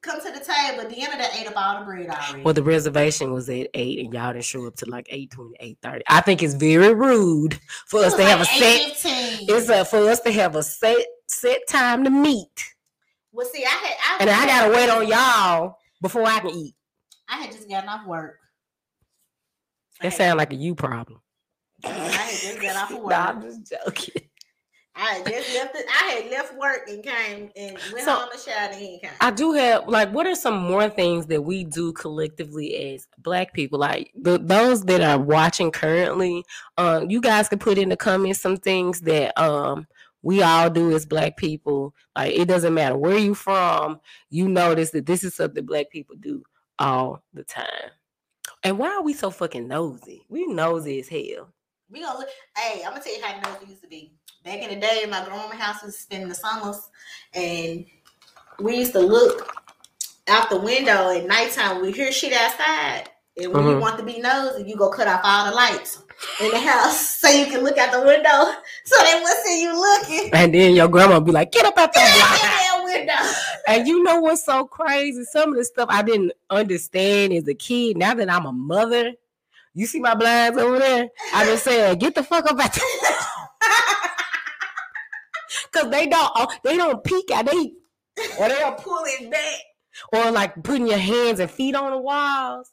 [0.00, 0.84] Come to the table.
[0.84, 2.44] Deanna done ate up all the bread already.
[2.44, 5.78] well, the reservation was at eight, and y'all didn't show up to like 8 8
[6.08, 8.80] I think it's very rude for us to have a set.
[8.96, 9.48] 8:15.
[9.48, 12.74] It's a, for us to have a set set time to meet,
[13.32, 16.74] Well, see, I had, I and I gotta wait on y'all before I can eat.
[17.28, 18.38] I had just gotten off work.
[20.00, 21.20] That sounds like a you problem.
[21.84, 23.10] I had just got off of work.
[23.10, 24.22] Nah, I'm just joking.
[25.00, 25.76] I just left.
[25.76, 29.10] It, I had left work and came and went So- home and showered and came.
[29.20, 33.52] I do have like what are some more things that we do collectively as black
[33.52, 36.44] people like the, those that are watching currently
[36.78, 39.86] um you guys can put in the comments some things that um
[40.22, 44.90] we all do as black people like it doesn't matter where you from you notice
[44.90, 46.42] that this is something black people do
[46.80, 47.90] all the time
[48.64, 51.52] and why are we so fucking nosy we nosy as hell
[51.90, 52.28] we gonna look.
[52.56, 54.12] Hey, I'm gonna tell you how nosy used to be.
[54.44, 56.80] Back in the day, my grandma house was spending the summers,
[57.34, 57.84] and
[58.60, 59.54] we used to look
[60.28, 61.80] out the window at nighttime.
[61.82, 63.80] We hear shit outside, and when you Mhm.
[63.80, 65.98] want to be nosy, you go cut off all the lights
[66.40, 68.52] in the house so you can look out the window,
[68.84, 70.30] so they won't see you looking.
[70.34, 73.32] and then your grandma be like get up out Get there out that window.
[73.66, 75.24] And you know what's so crazy?
[75.24, 77.96] Some of the stuff I didn't understand as a kid.
[77.96, 79.12] Now that I'm a mother,
[79.78, 81.08] you see my blinds over there.
[81.32, 82.82] I just said, get the fuck up out there.
[85.72, 87.52] Cause they don't oh, they don't peek at they
[88.40, 89.60] or they'll pull it back.
[90.12, 92.72] Or like putting your hands and feet on the walls.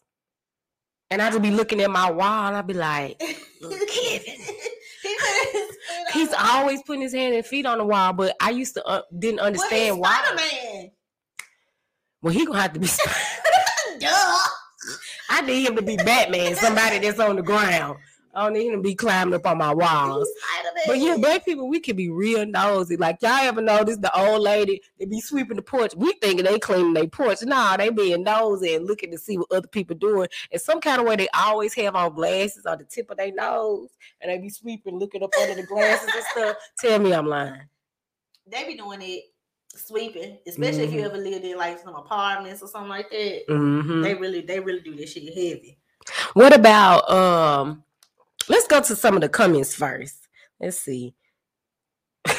[1.12, 3.22] And I just be looking at my wall and I be like,
[3.62, 4.34] "Look, Kevin.
[5.04, 8.14] He put his feet on He's always putting his hand and feet on the wall,
[8.14, 10.20] but I used to uh, didn't Well, understand why.
[10.24, 10.90] Spider-Man.
[12.24, 12.88] Well, he gonna have to be.
[14.00, 14.38] Duh.
[15.30, 17.98] I need him to be Batman, somebody that's on the ground.
[18.36, 20.30] I don't need him to be climbing up on my walls.
[20.86, 22.98] But yeah, black people, we can be real nosy.
[22.98, 25.96] Like y'all ever notice the old lady they be sweeping the porch?
[25.96, 27.44] We thinking they cleaning their porch.
[27.44, 30.28] Nah, they being nosy and looking to see what other people doing.
[30.52, 33.32] And some kind of way they always have on glasses on the tip of their
[33.32, 36.58] nose, and they be sweeping, looking up under the glasses and stuff.
[36.78, 37.62] Tell me I'm lying.
[38.48, 39.24] they be doing it
[39.78, 41.06] sweeping, especially if you Mhm.
[41.06, 43.44] ever lived in like some apartments or something like that.
[43.48, 45.78] hmm They really, they really do this shit heavy.
[46.34, 47.84] What about um?
[48.48, 50.28] Let's go to some of the comments first.
[50.60, 51.16] Let's see.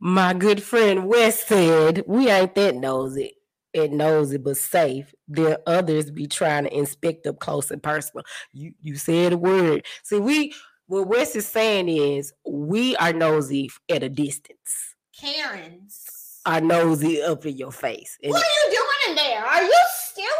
[0.00, 3.36] My good friend Wes said, "We ain't that nosy,
[3.74, 5.14] and nosy, but safe.
[5.26, 8.24] There others be trying to inspect up close and personal.
[8.52, 9.86] You you said a word.
[10.02, 10.54] See, we
[10.86, 14.87] what Wes is saying is we are nosy at a distance.
[15.20, 16.40] Karens.
[16.46, 18.16] Are nosy up in your face.
[18.22, 19.44] And what are you doing in there?
[19.44, 20.30] Are you stealing?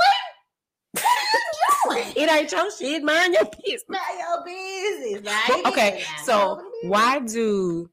[0.93, 2.13] What are you doing?
[2.17, 3.03] it ain't your shit.
[3.03, 3.85] Mind your business.
[3.89, 5.63] Not your business, right?
[5.67, 7.91] okay, so why do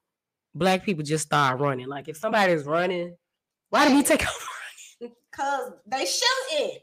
[0.53, 1.87] black people just start running?
[1.87, 3.15] Like if somebody's running,
[3.69, 4.47] why do we take off?
[5.01, 5.15] running?
[5.31, 6.77] Because they shooting.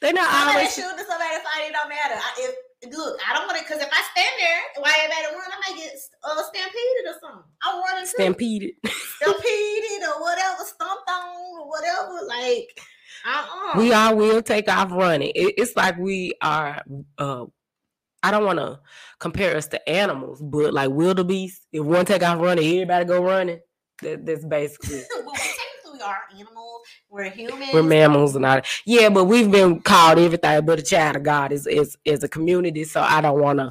[0.00, 0.74] They're not Somebody always.
[0.74, 2.14] shooting, somebody fighting, it don't matter.
[2.14, 2.54] I, if
[2.96, 5.76] look, I don't want it because if I stand there while everybody run, I might
[5.78, 5.92] get
[6.24, 7.50] uh, stampeded or something.
[7.62, 8.16] I'm running too.
[8.16, 8.70] Stampeded.
[9.16, 12.26] stampeded or whatever, stomped on or whatever.
[12.26, 12.80] Like,
[13.26, 13.78] uh-uh.
[13.78, 15.32] we all will take off running.
[15.34, 16.82] It- it's like we are.
[17.18, 17.46] uh
[18.22, 18.80] I don't want to
[19.20, 23.60] compare us to animals, but like wildebeest, if one take off running, everybody go running.
[24.02, 25.02] That, that's basically.
[25.24, 25.32] well,
[25.92, 26.80] we are animals.
[27.08, 27.70] We're humans.
[27.72, 28.66] We're mammals and all that.
[28.84, 32.28] Yeah, but we've been called everything but a child of God as as, as a
[32.28, 32.82] community.
[32.84, 33.70] So I don't want to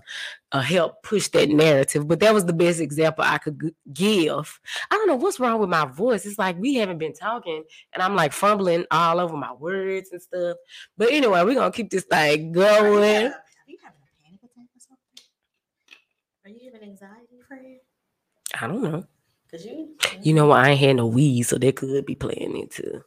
[0.55, 2.07] uh, help push that narrative.
[2.07, 4.59] But that was the best example I could g- give.
[4.89, 6.25] I don't know what's wrong with my voice.
[6.25, 10.21] It's like we haven't been talking, and I'm like fumbling all over my words and
[10.21, 10.55] stuff.
[10.97, 13.25] But anyway, we're gonna keep this thing going.
[13.25, 13.35] are
[13.67, 15.25] you having a panic attack or something?
[16.45, 17.79] Are you having anxiety, Fred?
[18.61, 19.03] I don't know.
[19.51, 19.89] Because you.
[20.21, 20.51] You know?
[20.51, 23.03] I ain't had no weed, so that could be playing into.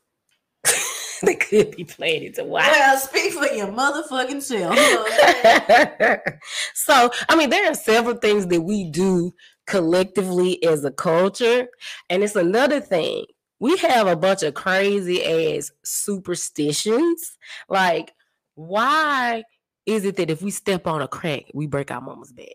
[1.22, 2.66] they could be planning to watch.
[2.66, 4.76] Well, speak for your motherfucking self.
[4.76, 6.20] You know what I'm saying?
[6.74, 9.32] so, I mean, there are several things that we do
[9.66, 11.68] collectively as a culture.
[12.10, 13.26] And it's another thing.
[13.60, 17.36] We have a bunch of crazy ass superstitions.
[17.68, 18.12] Like,
[18.54, 19.42] why
[19.86, 22.54] is it that if we step on a crack, we break our mama's back?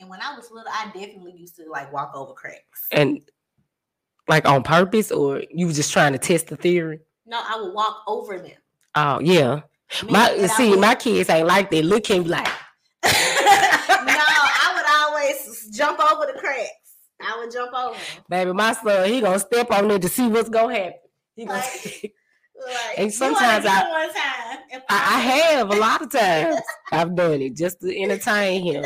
[0.00, 2.88] and when I was little, I definitely used to like walk over cracks.
[2.90, 3.20] And
[4.28, 7.00] like on purpose, or you were just trying to test the theory?
[7.30, 8.50] No, I would walk over them.
[8.96, 9.60] Oh, yeah.
[10.08, 11.84] My Meaning that see, would- my kids ain't like that.
[11.84, 12.44] Look him like,
[13.04, 16.68] no, I would always jump over the cracks.
[17.22, 17.96] I would jump over.
[18.28, 20.98] baby, my son, he gonna step on it to see what's gonna happen.
[21.36, 22.14] He gonna Like-
[22.66, 24.58] Like, And sometimes I- do it one time.
[24.72, 26.60] If I, I have a lot of times.
[26.92, 28.84] I've done it just to entertain him.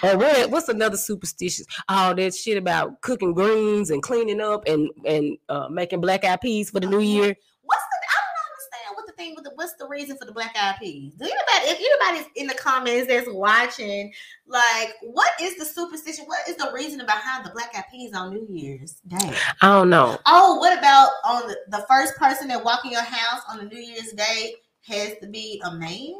[0.00, 1.66] What, what's another superstition?
[1.88, 6.40] All that shit about cooking greens and cleaning up and and uh, making black eyed
[6.40, 7.34] peas for the new year.
[7.62, 7.96] What's the?
[8.08, 9.50] I don't understand what the thing with the.
[9.54, 11.12] What's the reason for the black eyed peas?
[11.18, 11.70] Do anybody?
[11.70, 14.12] If anybody's in the comments that's watching,
[14.46, 16.24] like, what is the superstition?
[16.26, 19.34] What is the reason behind the black eyed peas on New Year's Day?
[19.60, 20.18] I don't know.
[20.26, 23.64] Oh, what about on the, the first person that walk in your house on the
[23.64, 24.54] New Year's Day
[24.86, 26.14] has to be a man?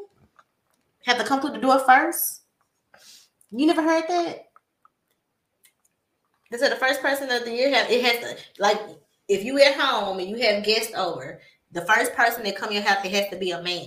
[1.07, 2.40] Have to come through the door first?
[3.51, 4.47] You never heard that?
[6.51, 8.81] They said the first person of the year have it has to like
[9.29, 12.83] if you at home and you have guests over, the first person that come your
[12.83, 13.87] house it has to be a man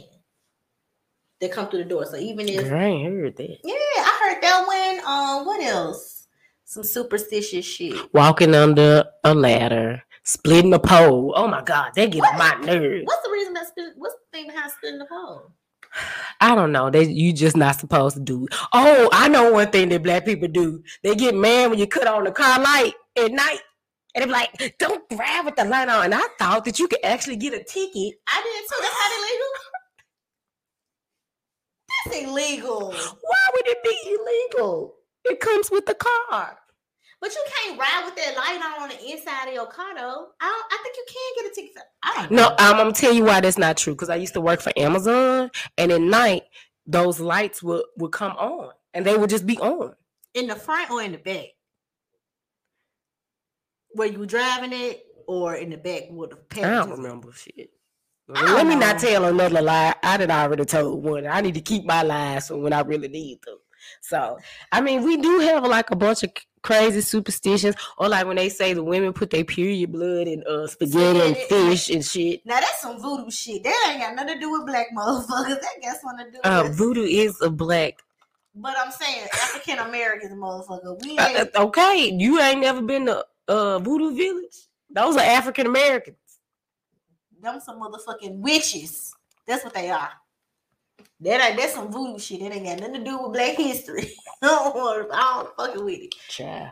[1.41, 2.06] that come through the door.
[2.06, 3.58] So even if I ain't heard that.
[3.63, 5.06] yeah, I heard that one.
[5.06, 6.28] Um, what else?
[6.65, 8.13] Some superstitious shit.
[8.13, 11.34] Walking under a ladder, splitting a pole.
[11.36, 13.04] Oh my god, that get on my nerves.
[13.06, 15.52] What's the reason that split, what's the thing behind splitting the pole?
[16.41, 16.89] I don't know.
[16.89, 18.45] They you just not supposed to do.
[18.45, 18.56] it.
[18.73, 20.84] Oh, I know one thing that black people do.
[21.03, 23.60] They get mad when you cut on the car light at night.
[24.15, 26.06] And they be like, don't grab with the light on.
[26.06, 28.13] And I thought that you could actually get a ticket.
[28.27, 28.82] I did too.
[28.82, 29.49] That's not illegal.
[32.06, 32.91] That's illegal.
[32.91, 34.95] Why would it be illegal?
[35.25, 36.58] It comes with the car.
[37.24, 40.28] But you can't ride with that light on on the inside of your car though.
[40.41, 41.71] I don't, I think you can get a ticket.
[41.74, 42.49] For, I don't know.
[42.49, 43.93] No, I'm, I'm gonna tell you why that's not true.
[43.93, 46.43] Because I used to work for Amazon, and at night
[46.86, 49.93] those lights would would come on, and they would just be on.
[50.34, 51.45] in the front or in the back.
[53.95, 57.69] Were you driving it or in the back with the I don't remember shit.
[58.28, 59.95] Let me not tell another lie.
[60.03, 61.26] I did already told one.
[61.26, 63.59] I need to keep my lies for when I really need them.
[64.01, 64.39] So,
[64.74, 66.34] I mean, we do have like a bunch of
[66.64, 70.66] crazy superstitions, or like when they say the women put their period blood in uh,
[70.68, 72.45] spaghetti and fish and shit.
[72.45, 73.64] Now that's some voodoo shit.
[73.64, 75.61] That ain't got nothing to do with black motherfuckers.
[75.61, 76.78] That got something to do Uh, with.
[76.78, 78.01] voodoo is a black.
[78.55, 81.01] But I'm saying African Americans, motherfucker.
[81.03, 81.55] We Uh, ain't.
[81.55, 84.68] uh, okay, you ain't never been to uh, voodoo village.
[84.89, 86.18] Those are African Americans.
[87.41, 89.14] them some motherfucking witches.
[89.45, 90.11] That's what they are.
[91.24, 92.41] That ain't that's some voodoo shit.
[92.41, 94.11] That ain't got nothing to do with black history.
[94.41, 96.15] I don't want I don't fucking with it.
[96.28, 96.71] Child.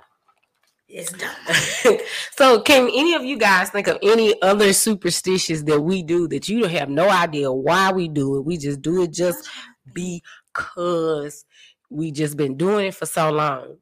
[0.90, 1.98] It's dumb.
[2.36, 6.50] so can any of you guys think of any other superstitions that we do that
[6.50, 9.48] you don't have no idea why we do it we just do it just
[9.94, 11.46] because
[11.90, 13.78] we just been doing it for so long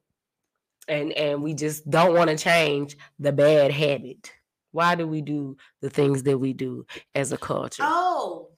[0.88, 4.32] and and we just don't want to change the bad habit
[4.72, 8.49] why do we do the things that we do as a culture Oh,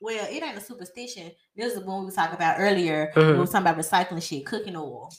[0.00, 1.30] well, it ain't a superstition.
[1.54, 3.12] This is the one we was talking about earlier.
[3.14, 3.32] Mhm.
[3.34, 5.12] We were talking about recycling shit, cooking oil.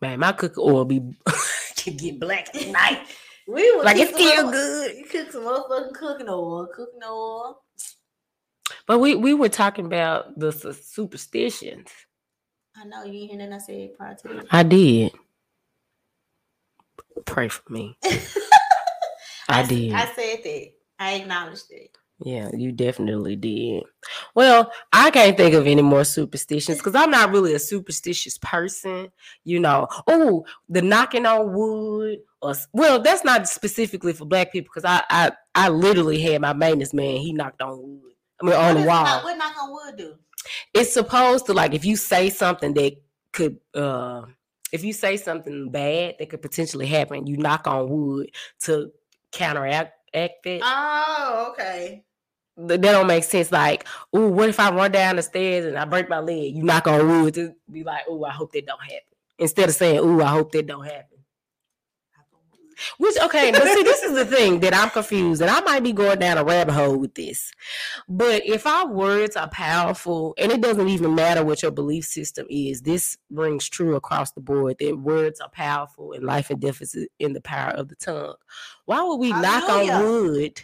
[0.00, 1.00] man my cooking oil be
[1.76, 3.00] can get black at night
[3.48, 7.60] We like it's still good You cook some motherfucking cooking oil, cooking oil.
[8.86, 11.88] but we we were talking about the su- superstitions
[12.76, 14.46] I know you ain't hear nothing I said prior to this.
[14.52, 15.12] I did.
[17.24, 17.98] Pray for me.
[19.48, 19.92] I did.
[19.94, 20.66] I said that.
[21.00, 21.96] I acknowledged it.
[22.20, 23.84] Yeah, you definitely did.
[24.34, 29.12] Well, I can't think of any more superstitions because I'm not really a superstitious person.
[29.44, 34.70] You know, oh, the knocking on wood, or well, that's not specifically for black people
[34.74, 37.18] because I, I I literally had my maintenance man.
[37.18, 38.12] He knocked on wood.
[38.42, 39.04] I mean, on What the wall.
[39.04, 40.14] knock- what knock on wood do?
[40.72, 42.94] it's supposed to like if you say something that
[43.32, 44.22] could uh
[44.72, 48.30] if you say something bad that could potentially happen, you knock on wood
[48.62, 48.90] to
[49.32, 50.62] counteract act it.
[50.64, 52.04] Oh, okay.
[52.58, 53.52] Th- that don't make sense.
[53.52, 56.54] Like, oh, what if I run down the stairs and I break my leg?
[56.54, 58.98] You knock on wood to be like, oh, I hope that don't happen.
[59.38, 61.18] Instead of saying, oh, I hope that don't happen.
[62.98, 65.92] Which okay, but see, this is the thing that I'm confused, and I might be
[65.92, 67.52] going down a rabbit hole with this.
[68.08, 72.46] But if our words are powerful, and it doesn't even matter what your belief system
[72.48, 76.80] is, this rings true across the board that words are powerful, and life and death
[76.80, 78.36] is in the power of the tongue.
[78.84, 80.60] Why would we knock on wood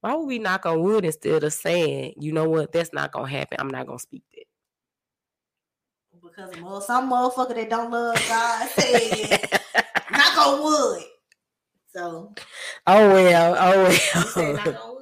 [0.00, 3.28] Why would we knock on wood instead of saying, you know what, that's not gonna
[3.28, 3.58] happen.
[3.60, 4.44] I'm not gonna speak that.
[6.22, 9.60] Because well, some motherfucker that don't love God said,
[10.10, 11.04] knock on wood.
[11.94, 12.34] So
[12.86, 15.00] oh well, oh we say knock well.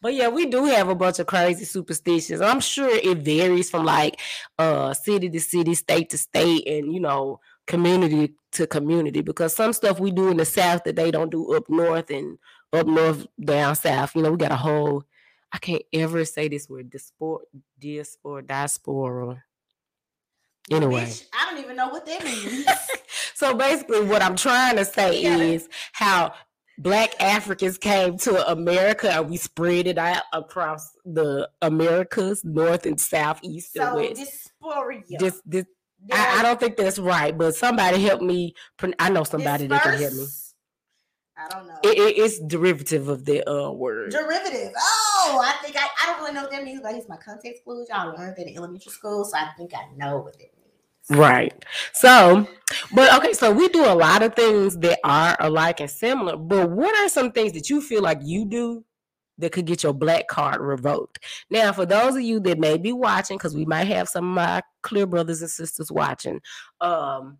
[0.00, 2.40] But yeah, we do have a bunch of crazy superstitions.
[2.40, 4.20] I'm sure it varies from like
[4.58, 9.72] uh city to city, state to state, and you know, community to community because some
[9.72, 12.38] stuff we do in the south that they don't do up north and
[12.72, 14.14] up north down south.
[14.14, 15.04] You know, we got a whole
[15.52, 17.38] I can't ever say this word diaspora
[17.78, 19.44] diaspora diaspora.
[20.70, 21.04] Anyway.
[21.04, 22.66] Bitch, I don't even know what that means.
[23.34, 25.38] so basically what I'm trying to say Yeah.
[25.38, 26.34] is how
[26.76, 33.00] black Africans came to America and we spread it out across the Americas, north and
[33.00, 34.20] south, east and west.
[34.62, 35.18] dysphoria.
[35.18, 35.64] This, this,
[36.12, 38.54] I, I don't think that's right, but somebody help me.
[38.98, 40.26] I know somebody that can help me.
[41.38, 41.78] I don't know.
[41.84, 44.10] It, it- it's derivative of the uh, word.
[44.10, 44.72] Derivative.
[44.76, 47.16] Oh, I think I, I don't really know what that means, but I use my
[47.16, 47.88] context clues.
[47.90, 51.18] Y'all learned that in elementary school, so I think I know what it means.
[51.20, 51.64] Right.
[51.94, 52.46] So,
[52.94, 56.70] but okay, so we do a lot of things that are alike and similar, but
[56.70, 58.84] what are some things that you feel like you do
[59.38, 61.20] that could get your black card revoked?
[61.50, 64.34] Now, for those of you that may be watching, because we might have some of
[64.34, 66.40] my clear brothers and sisters watching,
[66.82, 67.38] um,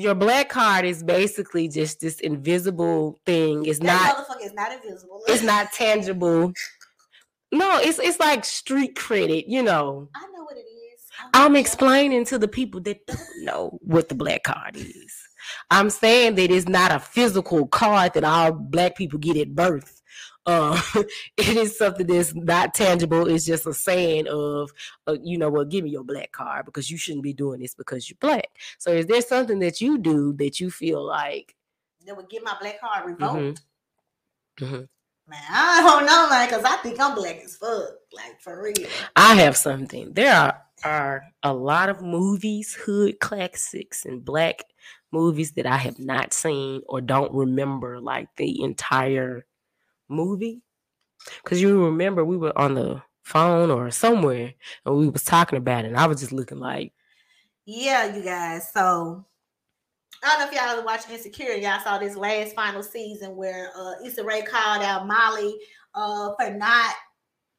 [0.00, 3.64] your black card is basically just this invisible thing.
[3.66, 5.22] It's That not motherfucker is not invisible.
[5.28, 6.52] it's not tangible.
[7.52, 10.08] No, it's it's like street credit, you know.
[10.14, 11.00] I know what it is.
[11.34, 15.14] I'm explaining to the people that don't know what the black card is.
[15.70, 19.99] I'm saying that it's not a physical card that all black people get at birth.
[20.46, 20.80] Uh,
[21.36, 23.28] it is something that's not tangible.
[23.28, 24.70] It's just a saying of,
[25.06, 27.74] uh, you know what, give me your black card because you shouldn't be doing this
[27.74, 28.48] because you're black.
[28.78, 31.54] So, is there something that you do that you feel like,
[32.06, 33.62] That would get my black card revoked.
[34.58, 34.66] Mhm.
[34.70, 34.88] Mhm.
[35.26, 37.90] Man, I don't know, man, because I think I'm black as fuck.
[38.12, 38.88] Like for real.
[39.14, 40.12] I have something.
[40.12, 44.64] There are, are a lot of movies, hood classics, and black
[45.12, 49.46] movies that I have not seen or don't remember like the entire
[50.10, 50.62] movie.
[51.42, 54.54] Because you remember we were on the phone or somewhere
[54.84, 56.92] and we was talking about it, and I was just looking like,
[57.66, 58.72] Yeah, you guys.
[58.72, 59.24] So
[60.22, 61.54] I don't know if y'all was watching Insecure.
[61.54, 65.56] Y'all saw this last final season where uh Issa Rae called out Molly
[65.94, 66.94] uh for not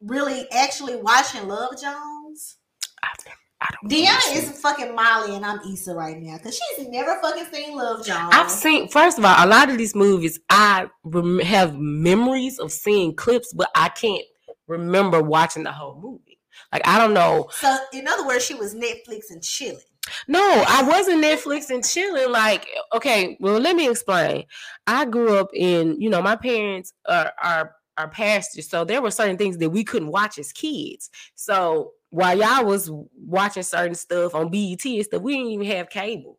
[0.01, 2.57] really actually watching Love Jones.
[3.03, 3.89] I've never, I don't.
[3.89, 8.03] Dion is fucking Molly and I'm Issa right now because she's never fucking seen Love
[8.05, 8.31] Jones.
[8.33, 8.87] I've seen.
[8.87, 13.53] First of all, a lot of these movies I rem- have memories of seeing clips,
[13.53, 14.25] but I can't
[14.67, 16.39] remember watching the whole movie.
[16.73, 17.49] Like I don't know.
[17.51, 19.79] so in other words, she was Netflix and chilling.
[20.27, 22.31] No, I wasn't Netflix and chilling.
[22.31, 24.45] Like, okay, well, let me explain.
[24.87, 29.11] I grew up in, you know, my parents are are are pastors, so there were
[29.11, 31.11] certain things that we couldn't watch as kids.
[31.35, 35.89] So while y'all was watching certain stuff on BET and stuff, we didn't even have
[35.89, 36.37] cable.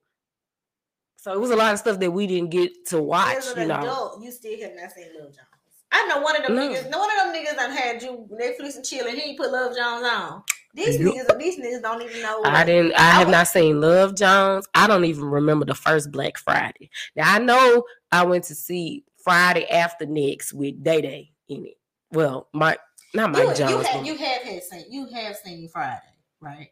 [1.17, 3.63] So it was a lot of stuff that we didn't get to watch, As an
[3.63, 3.81] you know.
[3.81, 5.47] adult, you still have not seen Love Jones.
[5.93, 6.63] I know one of them No.
[6.69, 6.91] niggas.
[6.91, 9.15] No one of them niggas done had you Netflix and chilling.
[9.15, 10.43] He ain't put Love Jones on.
[10.75, 11.15] These Yup.
[11.15, 12.43] niggas, these niggas don't even know.
[12.45, 12.95] I didn't.
[12.95, 14.67] I I have was- not seen Love Jones.
[14.75, 16.91] I don't even remember the first Black Friday.
[17.15, 21.77] Now I know I went to see Friday After Next with Day Day in it.
[22.11, 22.81] Well, Mike,
[23.15, 23.87] not Mike You, you, Jones.
[23.89, 26.01] have, you have had seen you have seen Friday,
[26.41, 26.69] right?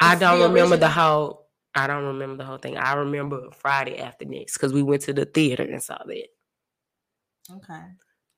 [0.00, 1.46] I it's don't remember the whole.
[1.74, 2.76] I don't remember the whole thing.
[2.78, 6.26] I remember Friday After Next because we went to the theater and saw that.
[7.50, 7.80] Okay.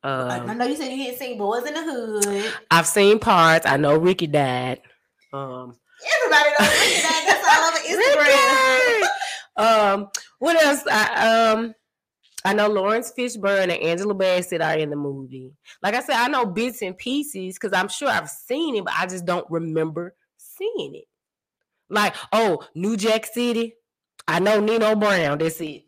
[0.04, 2.52] I Um, know you said you hadn't seen Boys in the Hood.
[2.70, 3.66] I've seen parts.
[3.66, 4.80] I know Ricky died.
[5.32, 5.76] Um,
[6.24, 7.24] Everybody knows Ricky Died.
[7.26, 7.78] That's all over
[9.02, 9.08] Instagram.
[9.58, 10.08] Um,
[10.38, 10.84] what else?
[10.88, 11.74] I um,
[12.44, 15.52] I know Laurence Fishburne and Angela Bassett are in the movie.
[15.82, 18.94] Like I said, I know bits and pieces because I'm sure I've seen it, but
[18.96, 21.04] I just don't remember seeing it.
[21.90, 23.74] Like, oh, New Jack City.
[24.26, 25.38] I know Nino Brown.
[25.38, 25.84] That's it.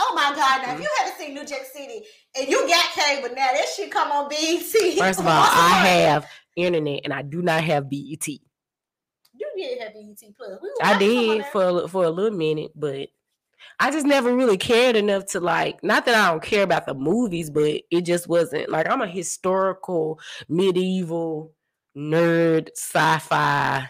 [0.00, 0.60] Oh my God!
[0.60, 0.66] Mm-hmm.
[0.66, 2.04] Now if you haven't seen New Jack City
[2.38, 4.60] and you got cable now, that shit come on BET.
[4.96, 8.28] First of all, I have internet and I do not have BET.
[8.28, 8.40] You
[9.56, 10.58] did have BET Plus.
[10.62, 13.08] We I watching some on did for for a little minute, but
[13.80, 15.82] I just never really cared enough to like.
[15.82, 19.06] Not that I don't care about the movies, but it just wasn't like I'm a
[19.06, 21.52] historical, medieval
[21.96, 23.88] nerd, sci-fi.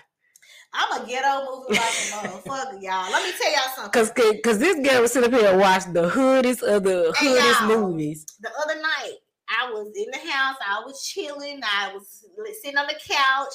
[0.72, 3.10] I'm a ghetto movie watching motherfucker, y'all.
[3.10, 3.90] Let me tell y'all something.
[3.92, 7.14] Cause, cause, 'cause this girl was sitting up here and watched the hoodest of the
[7.18, 8.26] Hey, movies.
[8.40, 9.14] the other night
[9.48, 12.24] I was in the house, I was chilling, I was
[12.62, 13.54] sitting on the couch,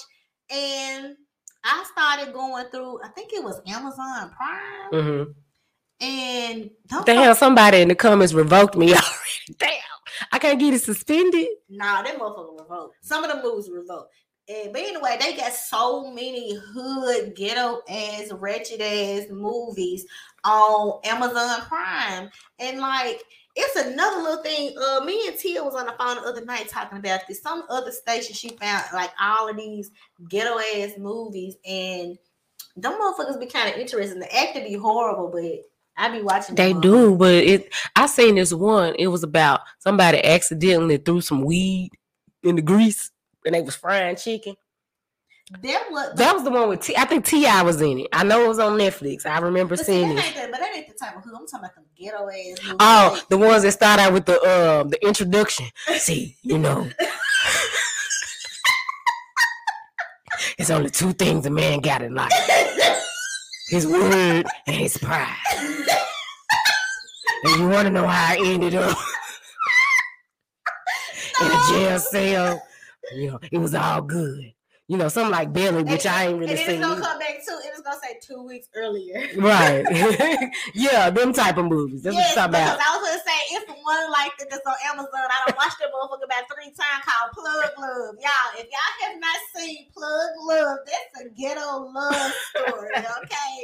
[0.50, 1.16] and
[1.64, 5.32] I started going through, I think it was Amazon Prime, hmm
[6.02, 9.58] And don't Damn, somebody in the comments revoked me already.
[9.58, 9.72] Damn,
[10.32, 11.48] I can't get it suspended.
[11.70, 12.96] Nah, that motherfucker revoked.
[13.02, 14.14] Some of the movies revoked.
[14.50, 20.06] And, but anyway, they got so many hood, ghetto ass, wretched ass movies
[20.44, 22.30] on Amazon Prime.
[22.60, 23.24] And like,
[23.56, 24.76] it's another little thing.
[24.78, 27.42] Uh, me and Tia was on the phone the other night talking about this.
[27.42, 29.92] Some other station she found like all of these
[30.28, 32.18] ghetto ass movies, and
[32.76, 34.20] them motherfuckers be kind of interesting.
[34.20, 35.62] The acting be horrible, but
[35.96, 36.56] I be watching.
[36.56, 37.74] They do, but it.
[37.96, 38.96] I seen this one.
[38.98, 41.92] It was about somebody accidentally threw some weed
[42.42, 43.12] in the grease,
[43.46, 44.56] and they was frying chicken.
[45.62, 46.96] That was That was the one with T.
[46.98, 48.08] I think Ti was in it.
[48.12, 49.26] I know it was on Netflix.
[49.26, 50.38] I remember see, seeing that it.
[50.38, 51.34] ain't but that ain't the type of hood.
[51.38, 52.76] I'm talking about the ghetto ass.
[52.80, 55.68] Oh, Like, the ones that start out with the um the introduction.
[55.98, 56.90] See, you know,
[60.58, 62.32] it's only two things a man got in life:
[63.70, 65.36] his word and his pride.
[67.44, 68.98] And you want to know how I ended up
[71.42, 72.62] in a jail cell?
[73.16, 74.54] You know, it was all good.
[74.88, 76.70] You know, something like Billy, which I ain't really and seen.
[76.72, 77.58] it's gonna come back too.
[77.66, 79.28] It was gonna say two weeks earlier.
[79.38, 79.84] Right.
[80.76, 82.04] yeah, them type of movies.
[82.04, 82.84] That's Yes, what I'm talking because about.
[82.84, 85.08] I was gonna say it's the one like that that's on Amazon.
[85.32, 88.16] I don't watch that motherfucker about three times called Plug Love.
[88.20, 92.90] Y'all, if y'all have not seen Plug Love, that's a ghetto love story,
[93.24, 93.56] okay?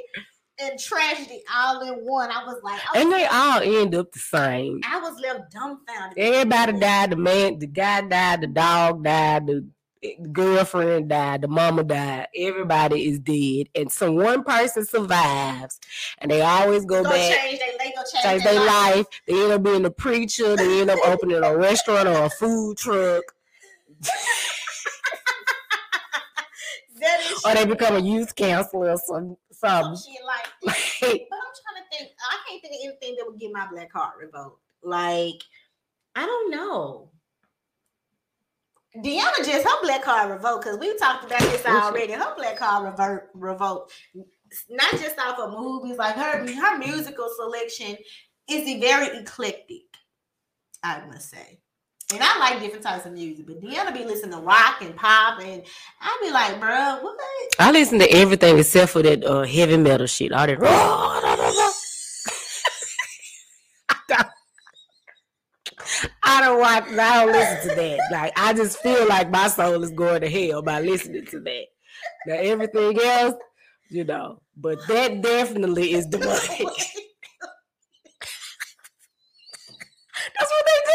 [0.62, 2.30] And tragedy all in one.
[2.32, 4.82] I was like, And they all end up the same.
[4.86, 6.18] I was left dumbfounded.
[6.18, 7.12] Everybody died.
[7.12, 8.42] The man, the guy died.
[8.42, 9.48] The dog died.
[9.48, 9.66] The
[10.04, 11.42] eh, girlfriend died.
[11.44, 12.28] The mama died.
[12.36, 15.80] Everybody is dead, and so one person survives,
[16.18, 17.40] and they always go Go back.
[17.40, 18.96] change they, they go change, Change their their life.
[18.98, 19.06] life.
[19.28, 20.58] They end up being a preacher.
[20.58, 23.24] They end up opening a restaurant or a food truck,
[27.46, 30.14] or they become a youth counselor or some some something.
[30.14, 30.48] shit like.
[30.64, 32.12] Like, But I'm trying to think.
[32.20, 34.62] I can't think of anything that would get my black heart revoked.
[34.84, 35.44] Like,
[36.16, 37.10] I don't know.
[38.98, 42.14] Deanna just her black card revoked because we talked about this already.
[42.14, 43.94] Her black card revert revoked,
[44.70, 45.98] not just off of movies.
[45.98, 47.98] Like her her musical selection
[48.50, 49.84] is very eclectic.
[50.84, 51.60] I must say.
[52.12, 55.40] And I like different types of music, but Deanna be listening to rock and pop,
[55.44, 55.62] and
[56.02, 57.16] I be like, bro, what?
[57.60, 60.32] I listen to everything except for that uh, heavy metal shit.
[60.32, 60.60] All that.
[66.24, 66.84] I don't watch.
[66.88, 68.00] I don't listen to that.
[68.12, 71.66] Like I just feel like my soul is going to hell by listening to that.
[72.28, 73.36] Now everything else,
[73.90, 76.40] you know, but that definitely is demonic.
[80.38, 80.94] That's what they do.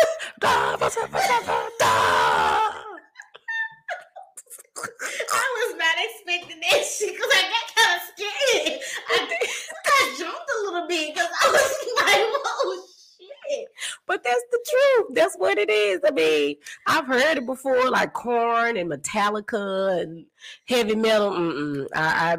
[6.34, 8.80] Expecting that shit because I got kind of scared.
[9.10, 9.38] I,
[9.86, 12.82] I jumped a little bit because I was like, "Whoa,
[13.18, 13.68] shit!"
[14.06, 15.14] But that's the truth.
[15.14, 16.00] That's what it is.
[16.06, 16.56] I mean,
[16.86, 20.26] I've heard it before, like Korn and Metallica and
[20.66, 21.32] heavy metal.
[21.32, 21.86] Mm-mm.
[21.94, 22.36] I, I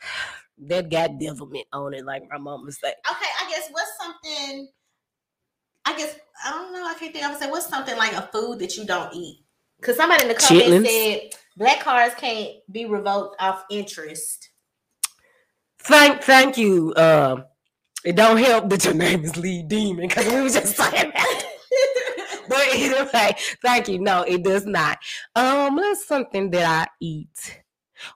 [0.66, 2.88] that got devilment on it, like my mom mama say.
[2.88, 4.68] Okay, I guess what's something?
[5.84, 6.86] I guess I don't know.
[6.86, 7.24] I can't think.
[7.24, 9.44] I would say what's something like a food that you don't eat.
[9.82, 14.50] Because somebody in the comments said black cards can't be revoked off interest.
[15.80, 16.94] Thank, thank you.
[16.96, 17.44] Um,
[18.04, 21.44] it don't help that your name is Lee Demon because we were just saying that.
[22.48, 24.00] But anyway, thank you.
[24.00, 24.98] No, it does not.
[25.36, 27.62] Um, that's something that I eat.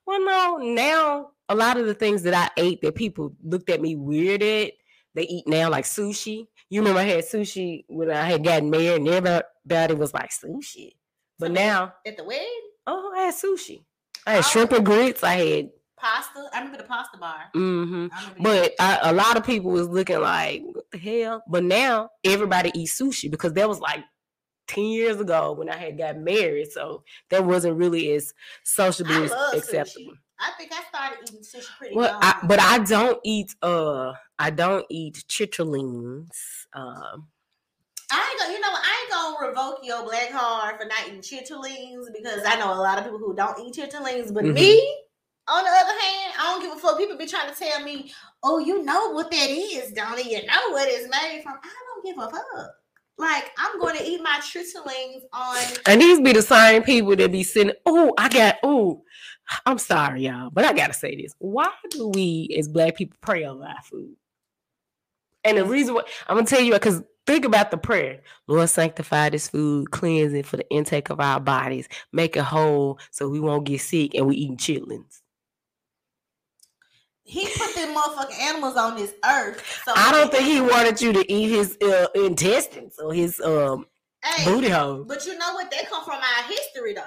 [0.05, 3.81] Well, no, now a lot of the things that I ate that people looked at
[3.81, 4.73] me weird at,
[5.15, 6.49] they eat now, like sushi.
[6.69, 10.91] You remember I had sushi when I had gotten married, and everybody was like sushi.
[11.39, 12.49] But now, At the wedding,
[12.87, 13.85] oh, I had sushi.
[14.27, 15.23] I had shrimp and grits.
[15.23, 16.49] I had, pasta.
[16.53, 17.51] I remember the pasta bar.
[17.55, 18.07] mm-hmm.
[18.13, 21.43] I But I, a lot of people was looking like, what the hell?
[21.49, 24.05] But now everybody eats sushi because that was like
[24.69, 26.71] 10 years ago when I had got married.
[26.73, 28.33] So that wasn't really as
[28.79, 29.59] as love sushi.
[29.59, 30.15] acceptable.
[30.39, 32.19] I think I started eating sushi pretty Well.
[32.21, 36.29] I, but I don't eat uh I don't eat chitterlings.
[36.75, 37.29] Um
[38.11, 41.21] I ain't gonna, you know, I ain't gonna revoke your black card for not eating
[41.21, 44.33] chitterlings because I know a lot of people who don't eat chitterlings.
[44.33, 44.55] But Mhm.
[44.55, 44.97] me,
[45.49, 46.99] on the other hand, I don't give a fuck.
[46.99, 50.39] People be trying to tell me, "Oh, you know what that is, don't you?
[50.39, 52.71] You know what it's made from." I don't give a fuck.
[53.19, 55.59] Like I'm going to eat my chitterlings on.
[55.87, 59.03] and these be the same people that be sitting, oh, I got oh,
[59.65, 61.35] I'm sorry, y'all, but I gotta say this.
[61.39, 64.15] Why do we as black people pray over our food?
[65.45, 68.21] And the reason why I'm gonna tell you because think about the prayer.
[68.47, 72.99] Lord sanctify this food, cleanse it for the intake of our bodies, make it whole
[73.11, 75.21] so we won't get sick and we eating chitlins.
[77.25, 79.83] he put them motherfucking animals on this earth.
[79.85, 83.87] So I don't think he wanted you to eat his uh, intestines or his um
[84.23, 85.05] Hey, booty hole.
[85.05, 85.71] but you know what?
[85.71, 87.03] They come from our history though.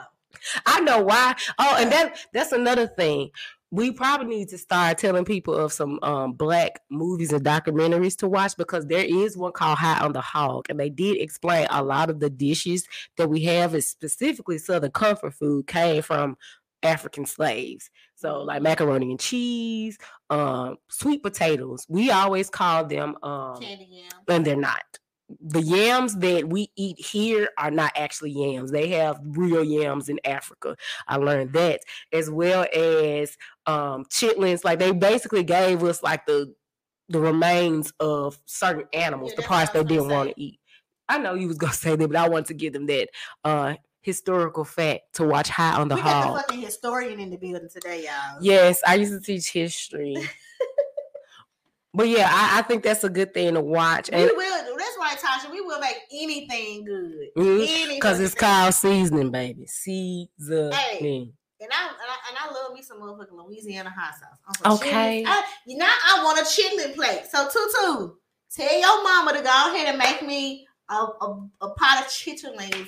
[0.65, 1.35] I know why.
[1.57, 3.31] Oh, and that that's another thing.
[3.71, 8.27] We probably need to start telling people of some um, black movies and documentaries to
[8.27, 11.83] watch because there is one called High on the Hog, and they did explain a
[11.83, 16.35] lot of the dishes that we have, is specifically Southern comfort food, came from
[16.81, 17.89] African slaves.
[18.15, 19.97] So, like macaroni and cheese,
[20.29, 21.85] um, sweet potatoes.
[21.87, 24.11] We always call them, um, Candy yam.
[24.27, 24.98] and they're not.
[25.41, 28.71] The yams that we eat here are not actually yams.
[28.71, 30.75] They have real yams in Africa.
[31.07, 34.63] I learned that as well as um chitlins.
[34.63, 36.53] Like they basically gave us like the
[37.09, 40.59] the remains of certain animals, Yeah, the parts they didn't want to eat.
[41.07, 43.09] I know you was gonna say that, but I wanted to give them that
[43.43, 46.35] uh historical fact to watch High on the we got Hog.
[46.35, 48.41] the fucking historian in the building today, y'all.
[48.41, 50.17] Yes, I used to teach history.
[51.93, 54.09] but yeah, I, I think that's a good thing to watch.
[54.11, 54.77] And We will.
[54.77, 55.51] That's right, Tasha.
[55.51, 57.29] We will make anything good.
[57.35, 59.65] Mhm, Any Cause it's called seasoning, baby.
[59.65, 61.33] Seasoning.
[61.61, 64.79] And I, and I and I love me some motherfucking Louisiana hot sauce.
[64.79, 65.25] Okay.
[65.27, 67.23] I, know, I want a chitlin plate.
[67.29, 68.13] So Tutu,
[68.55, 72.87] tell your mama to go ahead and make me a, a, a pot of chitlins.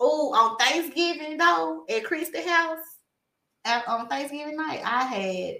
[0.00, 2.78] Oh, on Thanksgiving though, at Christy House,
[3.64, 5.56] at, on Thanksgiving night, I had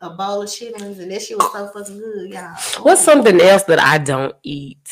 [0.00, 2.54] a, a bowl of chitlins, and that shit was so fucking good, y'all.
[2.82, 3.04] What's Ooh.
[3.04, 4.88] something else that I don't eat?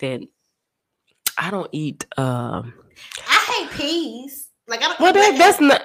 [0.00, 0.20] That
[1.38, 2.06] I don't eat.
[2.18, 2.74] Um,
[3.28, 4.48] I hate peas.
[4.68, 5.00] Like I don't.
[5.00, 5.82] well, eat that, that's not.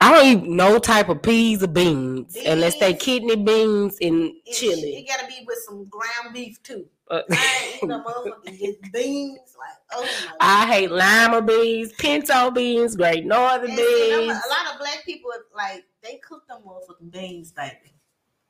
[0.00, 3.02] I don't eat no type of peas or beans unless they Beans.
[3.02, 4.96] kidney beans and it, chili.
[4.96, 6.84] It gotta be with some ground beef too.
[7.10, 9.38] Uh, I no motherfucking beans.
[9.58, 14.28] Like, oh my I hate lima beans, pinto beans, great northern And see, beans.
[14.44, 17.94] a lot of black people like they cook them motherfucking beans, baby.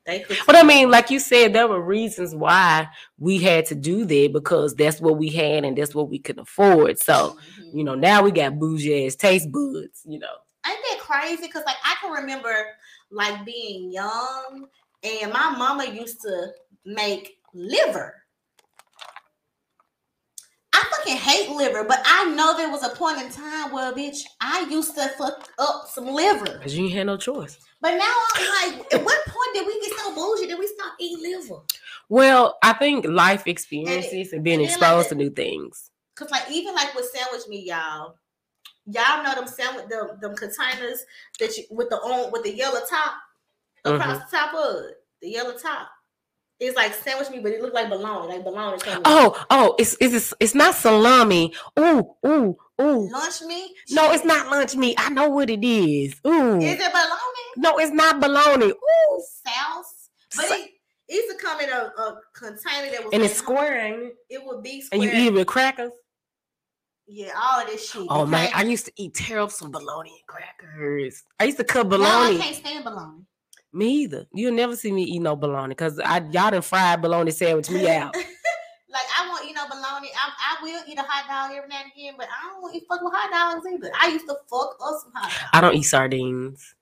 [0.05, 0.27] They.
[0.47, 2.89] But I mean, like you said, there were reasons why
[3.19, 6.39] we had to do that because that's what we had and that's what we could
[6.39, 6.99] afford.
[6.99, 7.79] So, Mhm.
[7.79, 10.37] you know, now we got bougie ass taste buds, you know.
[10.67, 11.47] ain't that crazy?
[11.47, 12.67] Because like I can remember
[13.11, 14.67] like being young,
[15.03, 16.53] and my mama used to
[16.85, 18.24] make liver.
[21.07, 24.23] I fucking hate liver, but I know there was a point in time where, bitch,
[24.41, 26.45] I used to fuck up some liver.
[26.59, 27.59] Because you had no choice.
[27.81, 30.95] But now I'm like, at what point did we get so bougie that we stop
[30.99, 31.61] eating liver?
[32.09, 35.91] Well, I think life experiences and being and like, exposed the- to new things.
[36.17, 38.15] Cause like even like with sandwich meat, y'all,
[38.87, 41.05] y'all know them sandwich them, them containers
[41.41, 43.15] that you with the on with the yellow top
[43.85, 44.19] across Mm-hmm.
[44.31, 45.89] the top of it, the yellow top.
[46.61, 48.79] It's like sandwich meat, but it looks like bologna, like bologna.
[48.79, 49.03] coming.
[49.05, 51.53] Oh, oh, it's it's it's not salami.
[51.79, 53.09] Ooh, ooh, ooh.
[53.11, 53.73] lunch meat?
[53.91, 54.95] No, it's not lunch meat.
[54.99, 56.15] I know what it is.
[56.27, 56.59] Ooh.
[56.61, 57.45] Is it bologna?
[57.57, 58.67] No, it's not bologna.
[58.67, 59.23] Ooh.
[59.47, 60.71] Sauce, but Sa- it,
[61.09, 64.15] it used to come in a, a container that was And it's square, ain't it?
[64.31, 65.93] It would be And you eat it with crackers.
[67.07, 68.07] yeah, all of this shit.
[68.09, 68.51] Oh man.
[68.55, 71.23] I used to eat terrible some bologna and crackers.
[71.41, 73.23] I used to cut No, I can't stand bologna.
[73.75, 74.27] Me either.
[74.33, 77.89] You'll never see me eat no bologna because I y'all done fried bologna sandwich me
[77.89, 78.15] out.
[78.89, 80.11] like I want, you know, bologna.
[80.15, 82.85] I, I will eat a hot dog every now and again, but I don't eat
[82.89, 83.91] fuck with hot dogs either.
[84.01, 85.51] I used to fuck up some hot dogs.
[85.53, 86.77] I don't eat sardines.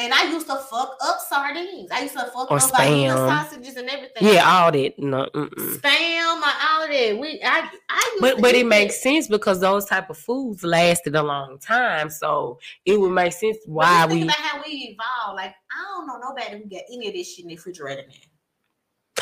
[0.00, 1.90] And I used to fuck up sardines.
[1.90, 3.14] I used to fuck Or up like spam.
[3.14, 4.28] sausages and everything.
[4.34, 4.98] Yeah, all that.
[4.98, 5.76] No, mm-mm.
[5.76, 7.18] spam, all that.
[7.20, 8.10] We, I, I.
[8.12, 12.08] Used but but it makes sense because those type of foods lasted a long time,
[12.08, 14.28] so it would make sense why just think we.
[14.28, 15.36] about how we evolved.
[15.36, 18.14] Like I don't know nobody who got any of this shit in the refrigerator now.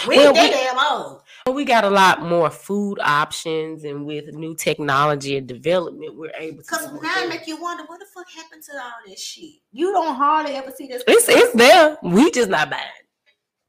[0.06, 1.22] We Well, we- damn old.
[1.54, 6.62] We got a lot more food options, and with new technology and development, we're able
[6.62, 6.68] to.
[6.68, 9.54] Cause do now it make you wonder what the fuck happened to all this shit.
[9.72, 11.02] You don't hardly ever see this.
[11.06, 11.96] It's it's there.
[12.02, 12.82] We just not buying.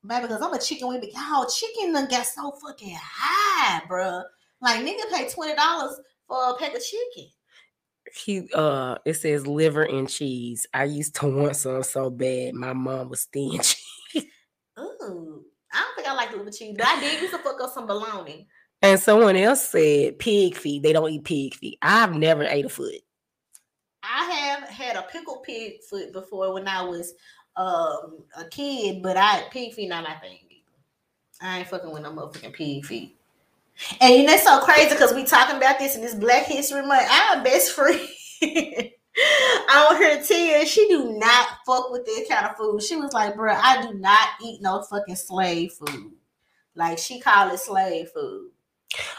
[0.06, 4.24] Baby, because I'm a chicken wing, but y'all chicken done got so fucking high, bruh.
[4.62, 7.30] Like nigga pay twenty dollars for a pack of chicken.
[8.14, 10.66] He uh, it says liver and cheese.
[10.74, 12.56] I used to want some so bad.
[12.56, 13.76] My mom was stingy.
[14.80, 17.72] Ooh, I don't think I like liver cheese, but I did used to fuck up
[17.72, 18.48] some bologna.
[18.82, 20.84] And someone else said pig feet.
[20.84, 21.78] They don't eat pig feet.
[21.82, 23.02] I've never ate a foot.
[24.04, 27.14] I have had a pickled pig foot before when I was
[27.58, 30.40] um a kid, but I pig feet not my thing.
[31.42, 33.16] I ain't fucking with no motherfucking pig feet.
[34.02, 36.86] And you know it's so crazy because we talking about this in this Black History
[36.86, 37.10] Month.
[37.10, 38.00] Our best friend
[39.18, 42.82] on her tear, she do not fuck with this kind of food.
[42.82, 46.14] She was like, "Bro, I do not eat no fucking slave food."
[46.76, 48.52] Like she called it slave food.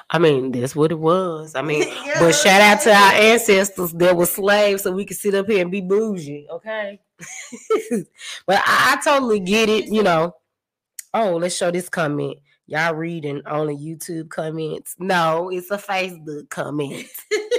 [0.09, 1.55] I mean, that's what it was.
[1.55, 5.16] I mean, Yeah, but shout out to our ancestors that were slaves so we could
[5.16, 7.01] sit up here and be bougie, okay?
[8.47, 10.34] but I, I totally get it, you know.
[11.14, 12.38] Oh, let's show this comment.
[12.66, 14.95] Y'all reading only YouTube comments.
[14.99, 17.07] No, it's a Facebook comment.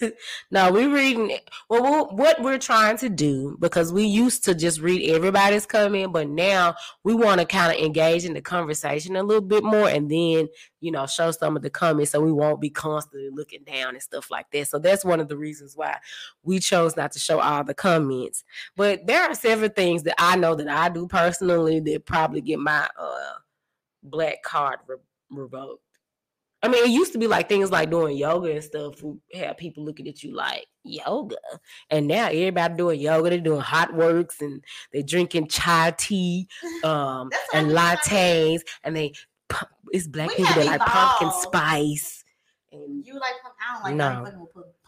[0.50, 1.38] No, we're reading.
[1.68, 6.12] Well, what- what we're trying to do, because we used to just read everybody's comment,
[6.12, 6.74] but now
[7.04, 10.48] we want to kind of engage in the conversation a little bit more and then,
[10.80, 14.02] you know, show some of the comments so we won't be constantly looking down and
[14.02, 14.68] stuff like that.
[14.68, 15.98] So that's one of the reasons why
[16.42, 18.44] we chose not to show all the comments.
[18.76, 22.58] But there are several things that I know that I do personally that probably get
[22.58, 23.34] my uh
[24.02, 24.96] black card re-
[25.30, 25.82] revoked.
[26.62, 29.02] I mean, it used to be like things like doing yoga and stuff.
[29.02, 31.36] We have people looking at you like yoga,
[31.88, 33.30] and now everybody doing yoga.
[33.30, 36.48] They're doing Hotworx and they're drinking chai tea,
[36.84, 39.14] um, and lattes, and they
[39.92, 42.24] it's black We people that like pumpkin spice.
[42.72, 43.34] And You like?
[43.60, 44.22] I don't like No.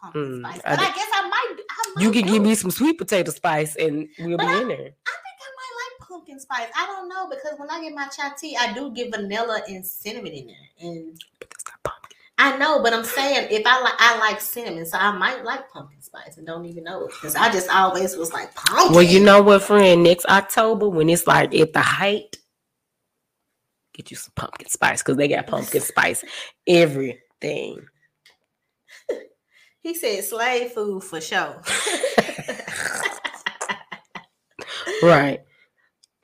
[0.01, 1.57] pumpkin Mm, spice, I but I, d- guess I might.
[1.71, 4.53] I might you can do give me some sweet potato spice, and we'll But be
[4.53, 4.77] I- in there.
[4.77, 6.69] I think I might like pumpkin spice.
[6.77, 9.85] I don't know because when I get my chai tea, I do get vanilla and
[9.85, 10.57] cinnamon in there,
[10.91, 12.19] and But that's not pumpkin.
[12.43, 12.83] I know.
[12.83, 16.37] But I'm saying if I like, I like cinnamon, so I might like pumpkin spice
[16.37, 18.93] and don't even know it because I just always was like pumpkin.
[18.93, 20.03] Well, you know what, friend?
[20.03, 22.39] Next October, when it's like at the height,
[23.95, 26.25] get you some pumpkin spice because they got pumpkin spice
[26.67, 27.87] everything.
[29.81, 31.63] he said slave food for sure.
[35.03, 35.41] Right.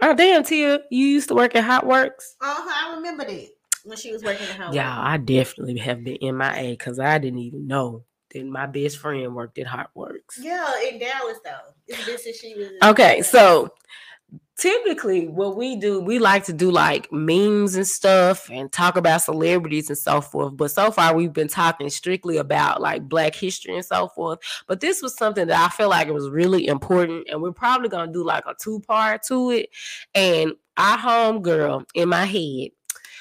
[0.01, 2.11] Oh damn, Tia, you used to work at Hotworx.
[2.41, 2.93] Uh huh.
[2.93, 3.49] I remember that
[3.89, 4.75] when she was working at home.
[4.75, 8.67] Yeah, I definitely have been in my MIA because I didn't even know that my
[8.67, 10.39] best friend worked at Hotworx.
[10.39, 11.73] Yeah, in Dallas though.
[11.87, 12.69] It's been she was.
[12.85, 13.73] Okay, so
[14.59, 19.23] typically what we do, we like to do like memes and stuff and talk about
[19.23, 20.57] celebrities and so forth.
[20.57, 24.41] But so far we've been talking strictly about like black history and so forth.
[24.67, 27.89] But this was something that I feel like it was really important, and we're probably
[27.89, 29.71] gonna do like a two-part to it.
[30.15, 32.71] And our home girl in my head,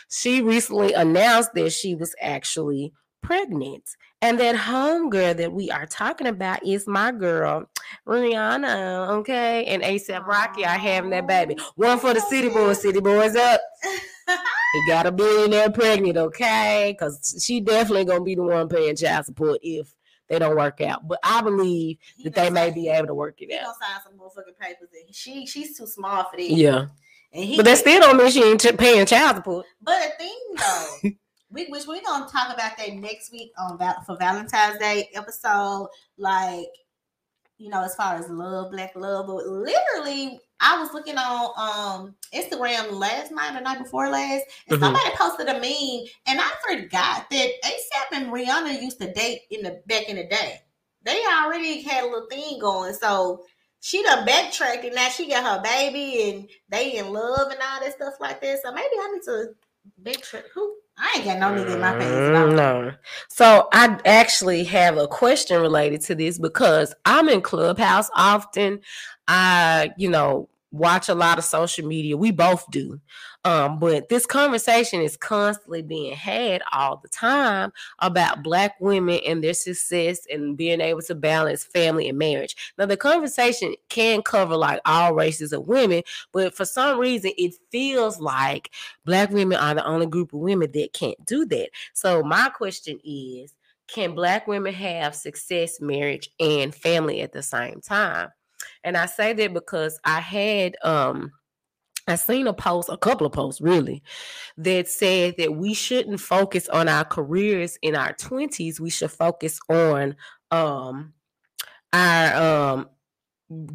[0.09, 3.83] she recently announced that she was actually pregnant.
[4.21, 7.69] And that home girl that we are talking about is my girl,
[8.07, 9.65] Rihanna, okay?
[9.65, 11.55] And ASAP Rocky are having that baby.
[11.75, 13.61] One for the city boys, city boys up.
[14.73, 16.93] They got a billionaire pregnant, okay?
[16.93, 19.95] Because she definitely gonna be the one paying child support if
[20.27, 21.07] they don't work out.
[21.07, 23.61] But I believe He that they gonna may be able to work it He out.
[23.63, 24.89] gonna sign some motherfucking papers.
[25.05, 26.49] And she she's too small for that.
[26.49, 26.87] Yeah, he,
[27.57, 29.65] but that still don't mean she ain't paying child support.
[29.81, 31.09] But the thing though,
[31.51, 35.89] we which we're gonna talk about that next week on Val- for Valentine's Day episode.
[36.17, 36.67] Like,
[37.57, 42.15] you know, as far as love, black love, but literally, I was looking on um
[42.33, 44.83] Instagram last night or night before last, and Mhm.
[44.83, 49.61] somebody posted a meme, and I forgot that ASAP and Rihanna used to date in
[49.63, 50.59] the back in the day.
[51.03, 53.43] They already had a little thing going, so.
[53.87, 57.79] She done backtracked and now she got her baby and they in love and all
[57.79, 58.61] that stuff like that.
[58.61, 59.53] So maybe I need to
[60.03, 60.43] backtrack.
[60.53, 60.75] Who?
[60.97, 62.11] I ain't got no nigga in my face.
[62.11, 62.91] Mm, no.
[63.29, 68.81] So I actually have a question related to this because I'm in Clubhouse often.
[69.29, 72.17] I, you know, watch a lot of social media.
[72.17, 72.99] We both do.
[73.45, 79.43] Um, but this conversation is constantly being had all the time about black women and
[79.43, 82.55] their success and being able to balance family and marriage.
[82.77, 86.03] Now the conversation can cover like all races of women,
[86.33, 88.71] but for some reason it feels like
[89.05, 91.69] black women are the only group of women that can't do that.
[91.93, 93.53] So my question is,
[93.87, 98.29] can black women have success, marriage, and family at the same time?
[98.83, 101.31] And I say that because I had um
[102.07, 104.01] I seen a post, a couple of posts really,
[104.57, 108.79] that said that we shouldn't focus on our careers in our 20s.
[108.79, 110.15] We should focus on
[110.51, 111.13] um
[111.91, 112.35] our
[112.75, 112.89] um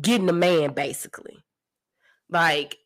[0.01, 1.45] getting a man basically.
[2.31, 2.79] Like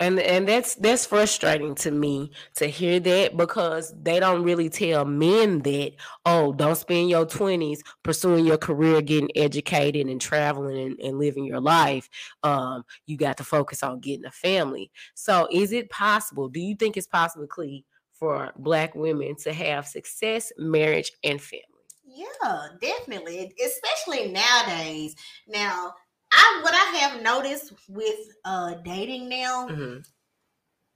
[0.00, 5.04] and and that's that's frustrating to me to hear that because they don't really tell
[5.04, 5.92] men that
[6.26, 11.44] oh don't spend your 20s pursuing your career getting educated and traveling and, and living
[11.44, 12.08] your life
[12.42, 16.74] um you got to focus on getting a family so is it possible do you
[16.74, 17.80] think it's possible Cle,
[18.12, 21.62] for black women to have success marriage and family
[22.04, 23.52] Yeah, definitely.
[23.64, 25.16] Especially nowadays.
[25.48, 25.94] Now,
[26.34, 30.04] I what I have noticed with uh dating now, Mhm.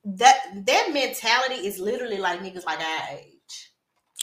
[0.04, 3.34] that that mentality is literally like niggas like our age.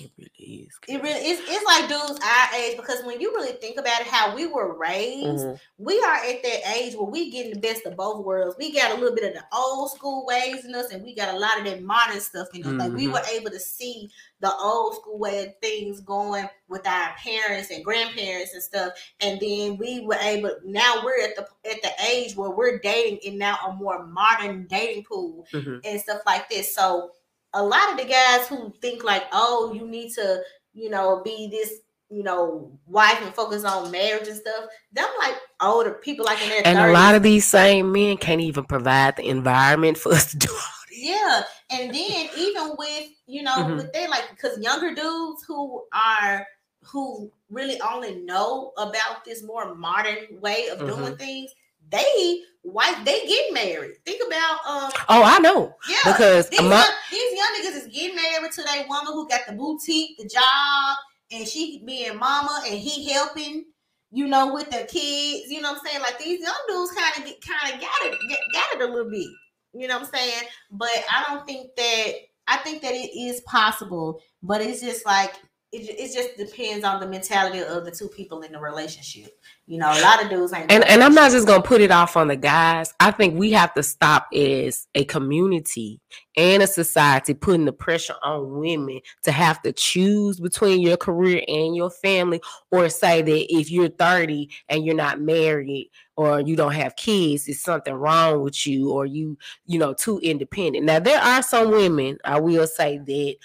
[0.01, 0.77] It really is.
[0.89, 4.07] It really it's, it's like dudes our age because when you really think about it,
[4.07, 5.59] how we were raised, Mhm.
[5.77, 8.57] we are at that age where we getting the best of both worlds.
[8.59, 11.33] We got a little bit of the old school ways in us, and we got
[11.33, 12.73] a lot of that modern stuff in us.
[12.73, 14.11] Like we were able to see
[14.41, 19.39] the old school way of things going with our parents and grandparents and stuff, and
[19.39, 20.51] then we were able.
[20.65, 24.67] Now we're at the at the age where we're dating in now a more modern
[24.67, 25.81] dating pool Mhm.
[25.85, 26.75] and stuff like this.
[26.75, 27.11] So
[27.53, 30.41] a lot of the guys who think like, oh, you need to,
[30.73, 31.71] you know, be this,
[32.09, 34.65] you know, wife and focus on marriage and stuff.
[34.91, 36.89] Them like older people like in their And 30s.
[36.89, 40.49] a lot of these same men can't even provide the environment for us to do.
[40.95, 43.75] Yeah, and then even with you know Mhm.
[43.77, 46.45] with they like because younger dudes who are
[46.83, 50.87] who really only know about this more modern way of Mm-hmm.
[50.87, 51.51] doing things,
[51.89, 53.95] they wife they get married.
[54.05, 55.75] Think about um Oh, I know.
[55.89, 59.41] yeah Because these young, these young niggas is getting married to that woman who got
[59.47, 60.97] the boutique, the job,
[61.31, 63.65] and she being mama and he helping.
[64.11, 66.01] You know, with the kids, you know what I'm saying?
[66.01, 68.13] Like these young dudes kind of get kind of got it,
[68.53, 69.27] got it a little bit.
[69.75, 70.43] You know what I'm saying?
[70.71, 72.13] But I don't think that
[72.47, 75.35] I think that it is possible, but it's just like
[75.75, 79.37] it, it just depends on the mentality of the two people in the relationship.
[79.67, 80.71] You know, a lot of dudes ain't.
[80.71, 82.93] and, and I'm not just gonna put it off on the guys.
[82.99, 85.99] I think we have to stop as a community
[86.37, 91.43] and a society putting the pressure on women to have to choose between your career
[91.47, 96.55] and your family, or say that if you're 30 and you're not married or you
[96.55, 100.85] don't have kids, it's something wrong with you, or you, you know, too independent.
[100.85, 103.35] Now there are some women, I will say that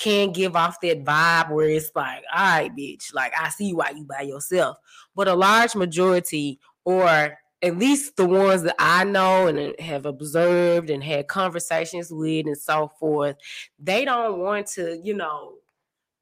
[0.00, 3.90] can give off that vibe where it's like, all right, bitch, like I see why
[3.90, 4.78] you by yourself.
[5.14, 10.06] But a large majority, or at least the ones that I know and uh, have
[10.06, 13.36] observed and had conversations with and so forth,
[13.78, 15.56] they don't want to, you know,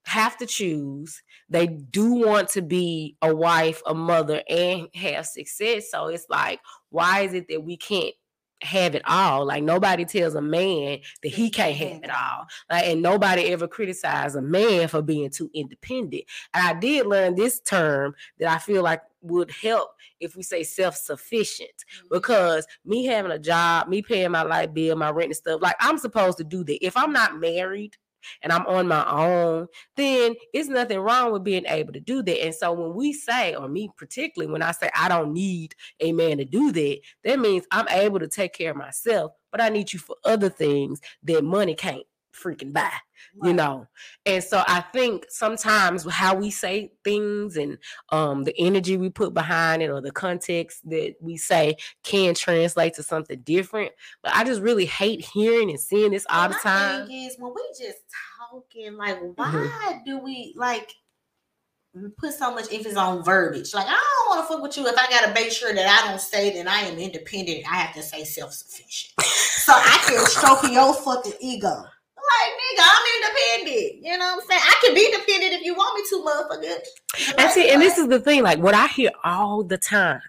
[0.04, 1.22] have to choose.
[1.48, 5.90] They do want to be a wife, a mother, and have success.
[5.92, 6.60] So it's like,
[6.90, 8.14] why is it that we can't
[8.62, 9.46] have it all?
[9.46, 12.46] Like nobody tells a man that he can't have it all.
[12.70, 16.24] Like, and nobody ever criticized a man for being too independent.
[16.54, 19.90] And I did learn this term that I feel like would help
[20.20, 22.06] if we say self-sufficient mm-hmm.
[22.10, 25.76] because me having a job, me paying my light bill, my rent and stuff, like
[25.80, 26.84] I'm supposed to do that.
[26.84, 27.96] If I'm not married
[28.42, 29.66] and I'm on my own,
[29.96, 32.44] then it's nothing wrong with being able to do that.
[32.44, 36.12] And so when we say, or me particularly, when I say I don't need a
[36.12, 39.68] man to do that, that means I'm able to take care of myself, but I
[39.68, 42.04] need you for other things that money can't
[42.34, 42.92] freaking buy
[43.42, 43.86] you know
[44.26, 47.78] and so i think sometimes how we say things and
[48.10, 52.94] um the energy we put behind it or the context that we say can translate
[52.94, 53.92] to something different
[54.22, 57.52] but i just really hate hearing and seeing this all the time Thing is, when
[57.54, 57.98] we just
[58.50, 60.92] talking, like, why do we like
[62.18, 63.74] put so much emphasis on verbiage?
[63.74, 66.08] Like, I don't want to fuck with you if I gotta make sure that I
[66.08, 67.70] don't say that I am independent.
[67.70, 71.84] I have to say self sufficient, so I can stroke your fucking ego.
[72.28, 74.04] Like, nigga, I'm independent.
[74.04, 74.60] You know what I'm saying?
[74.62, 77.38] I can be dependent if you want me to, motherfucker.
[77.38, 80.20] and see and this is the thing like what i hear all the time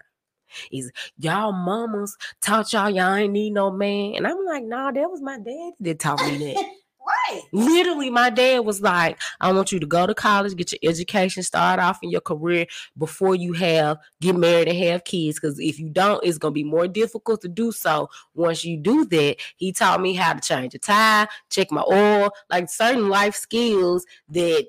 [0.72, 5.10] is y'all mamas taught y'all y'all ain't need no man and i'm like nah that
[5.10, 6.64] was my dad that taught me that
[7.28, 7.42] right.
[7.52, 11.42] Literally, my dad was like, I want you to go to college, get your education,
[11.42, 12.66] start off in your career
[12.98, 15.38] before you have get married and have kids.
[15.38, 18.08] Because if you don't, it's gonna be more difficult to do so.
[18.34, 22.30] Once you do that, he taught me how to change a tire, check my oil,
[22.50, 24.66] like certain life skills that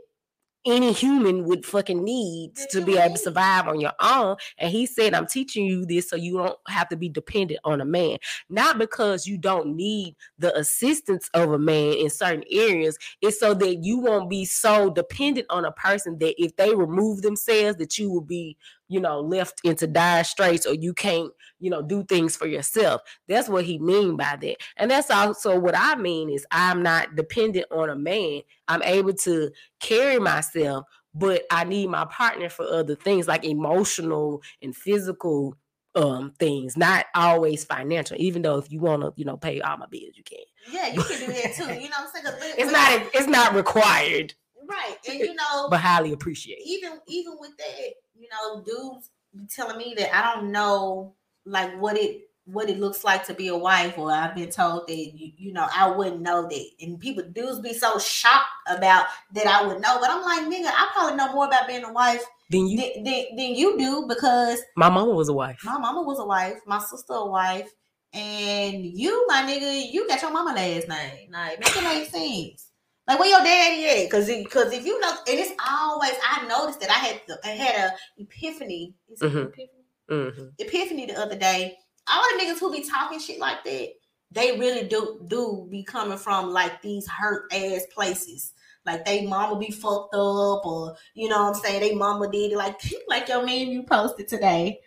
[0.66, 4.36] any human would fucking need to be able to survive on your own.
[4.58, 7.82] And he said, I'm teaching you this so you don't have to be dependent on
[7.82, 8.18] a man.
[8.50, 12.98] Not because you don't need the assistance of a man in certain areas.
[13.22, 17.22] It's so that you won't be so dependent on a person that if they remove
[17.22, 18.58] themselves, that you will be,
[18.92, 23.02] you know, left into dire straits or you can't, you know, do things for yourself.
[23.30, 24.58] That's what he mean by that.
[24.76, 28.42] And that's also what I mean is I'm not dependent on a man.
[28.68, 30.86] I'm able to carry myself,
[31.16, 35.56] but I need my partner for other things like emotional and physical
[35.96, 38.18] um things, not always financial.
[38.20, 40.40] Even though if you want to, you know, pay all my bills, you can.
[40.70, 41.64] Yeah, you can do that too.
[41.64, 42.56] You know what I'm saying?
[42.58, 44.34] It's not it's not required,
[44.70, 44.98] right.
[45.10, 46.64] And you know, but highly appreciated.
[46.66, 51.16] even even with that, you know, dudes be telling me that I don't know
[51.46, 54.88] like what it what it looks like to be a wife, or I've been told
[54.88, 59.08] that you, you know I wouldn't know that, and people dudes be so shocked about
[59.34, 61.92] that I would know, but I'm like, nigga, I probably know more about being a
[61.92, 65.60] wife than you than, than, than you do because my mama was a wife.
[65.64, 67.72] my mama was a wife, my sister a wife,
[68.14, 71.32] and you, my nigga, you got your mama last name.
[71.32, 72.71] Like, make it make sense.
[73.12, 74.10] Like where your daddy at?
[74.10, 77.76] Because because if you know, and it's always I noticed that I had I had
[77.92, 78.94] a epiphany.
[79.22, 79.48] Mhm.
[79.48, 79.70] epiphany?
[80.10, 81.78] hmm Epiphany the other day.
[82.12, 83.90] All the niggas who be talking shit like that,
[84.32, 88.54] they really do do be coming from like these hurt ass places.
[88.86, 92.54] Like they mama be fucked up, or you know what I'm saying, they mama did
[92.54, 94.80] it like like your meme you posted today.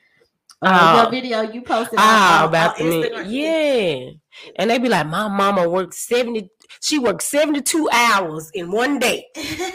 [0.62, 1.02] Uh, Oh.
[1.02, 2.96] your video you posted Ah, on- about on the.
[2.96, 3.26] Instagram.
[3.28, 4.10] Yeah.
[4.56, 6.48] And they be like, my mama worked 70,
[6.80, 9.26] she worked 72 hours in one day.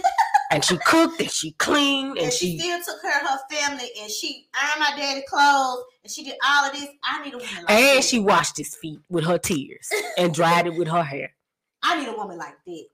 [0.51, 3.37] And she cooked and she cleaned and and she, she still took care of her
[3.51, 6.89] family and she ironed my daddy clothes and she did all of this.
[7.03, 8.03] I need a woman like and that.
[8.03, 9.87] she washed his feet with her tears
[10.17, 11.35] and dried it with her hair.
[11.83, 12.85] I need a woman like that.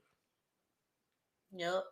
[1.52, 1.84] Yep.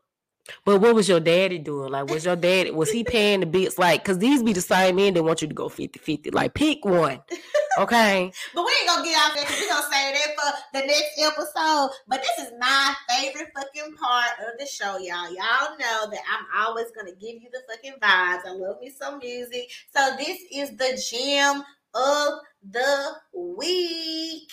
[0.66, 1.92] But what was your daddy doing?
[1.92, 3.78] Like, was your daddy, was he paying the bills?
[3.78, 6.30] Like, because these be the same men that want you to go 50 50.
[6.30, 7.20] Like, pick one.
[7.78, 8.32] Okay.
[8.54, 11.18] But we ain't gonna get off that because we're gonna save that for the next
[11.18, 11.90] episode.
[12.08, 15.28] But this is my favorite fucking part of the show, y'all.
[15.32, 18.46] Y'all know that I'm always gonna give you the fucking vibes.
[18.46, 19.70] I love me some music.
[19.94, 21.62] So this is the gem
[21.94, 22.38] of
[22.70, 24.50] the week.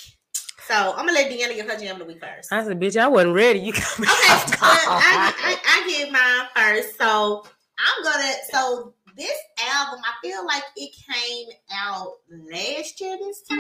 [0.68, 2.52] So I'm gonna let Deanna give her gem of the week first.
[2.52, 3.60] I said, bitch, I wasn't ready.
[3.60, 4.08] You got me.
[4.08, 5.34] Okay, but I.
[5.38, 6.98] I, I give mine first.
[6.98, 7.44] So
[7.80, 8.34] I'm gonna.
[8.52, 9.38] So this
[9.76, 13.18] album, I feel like it came out last year.
[13.20, 13.60] This time,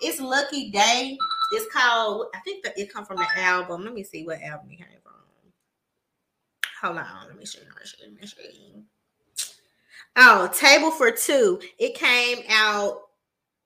[0.00, 1.18] it's Lucky Daye.
[1.52, 2.28] It's called.
[2.34, 3.84] I think that it come from the album.
[3.84, 5.12] Let me see what album it came from.
[6.82, 7.28] Hold on.
[7.28, 7.66] Let me show you.
[8.02, 8.82] Let me show you.
[10.16, 11.60] Oh, Table for Two.
[11.78, 13.05] It came out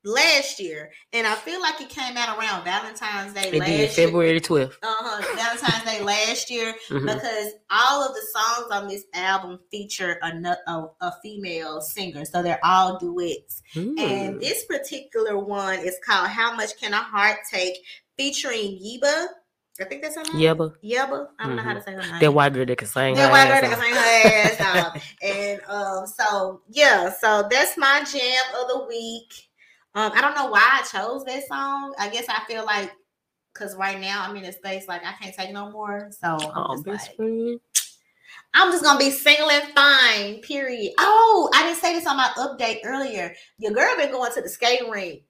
[0.05, 3.79] last year, and I feel like it came out around Valentine's Day It last did,
[3.79, 4.75] year February 12th.
[4.83, 7.07] uh-huh, Valentine's Day last year Mhm.
[7.15, 12.43] because all of the songs on this album feature a, a, a female singer, so
[12.43, 13.63] they're all duets.
[13.75, 14.41] And Mm.
[14.41, 17.77] this particular one is called "How Much Can a Heart Take,"
[18.17, 19.27] featuring Yebba.
[19.81, 20.57] I think that's her name.
[20.57, 21.29] But Yebba.
[21.39, 22.21] I don't know how to say her name.
[22.21, 23.15] that white girl that can sing.
[23.15, 25.03] That white girl that can sing her ass off.
[25.23, 29.33] And um, so yeah, so that's my jam of the week.
[29.95, 31.95] Um, I don't know why I chose that song.
[31.99, 32.93] I guess I feel like
[33.53, 36.11] because right now I'm in a space like I can't take no more.
[36.13, 37.59] So I'm, Oh, just like.
[38.55, 40.41] I'm just gonna be single and fine.
[40.43, 40.93] Period.
[40.99, 43.35] Oh, I didn't say this on my update earlier.
[43.59, 45.23] Your girl been going to the skating rink,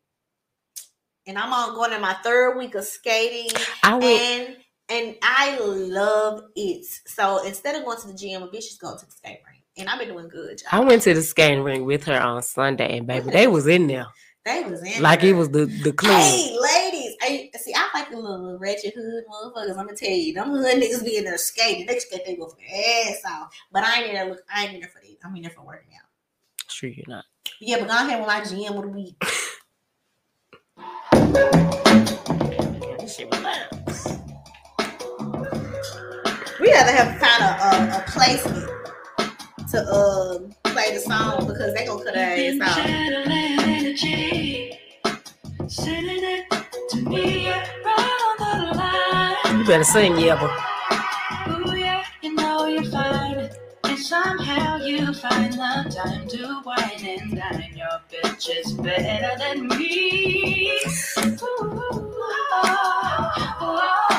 [1.27, 3.51] and I'm on going in my third week of skating
[3.83, 4.05] I went.
[4.23, 4.57] and
[4.91, 6.85] and I love it.
[7.07, 9.63] So instead of going to the gym, a bitch is going to the skating rink,
[9.77, 10.61] and I've been doing good.
[10.73, 13.87] I went to the skating rink with her on Sunday, and baby, they was in
[13.87, 14.07] there
[14.45, 15.31] They was in like there.
[15.31, 16.19] it was the the club.
[16.19, 19.71] Hey, ladies, I, see, I like the little ratchet hood motherfuckers.
[19.79, 21.85] I'm gonna tell you, them hood niggas be in there skating.
[21.87, 23.55] They skate they go for their ass off.
[23.71, 24.31] But I ain't in there.
[24.31, 25.17] Look, I ain't in there for that.
[25.25, 26.09] I'm in there for working out.
[26.71, 27.27] Sure, you're not.
[27.61, 29.23] Yeah, but go ahead with my gym of the week.
[33.01, 34.19] This shit was.
[36.61, 38.71] We have to have kind of a, a placement
[39.71, 43.50] to um play the song because they gonna cut our ass off.
[44.03, 44.71] You
[49.67, 50.51] better sing, yeah, but
[54.11, 57.77] Somehow you find the time to wine and dine.
[57.77, 60.73] Your bitch is better than me.
[61.17, 61.37] All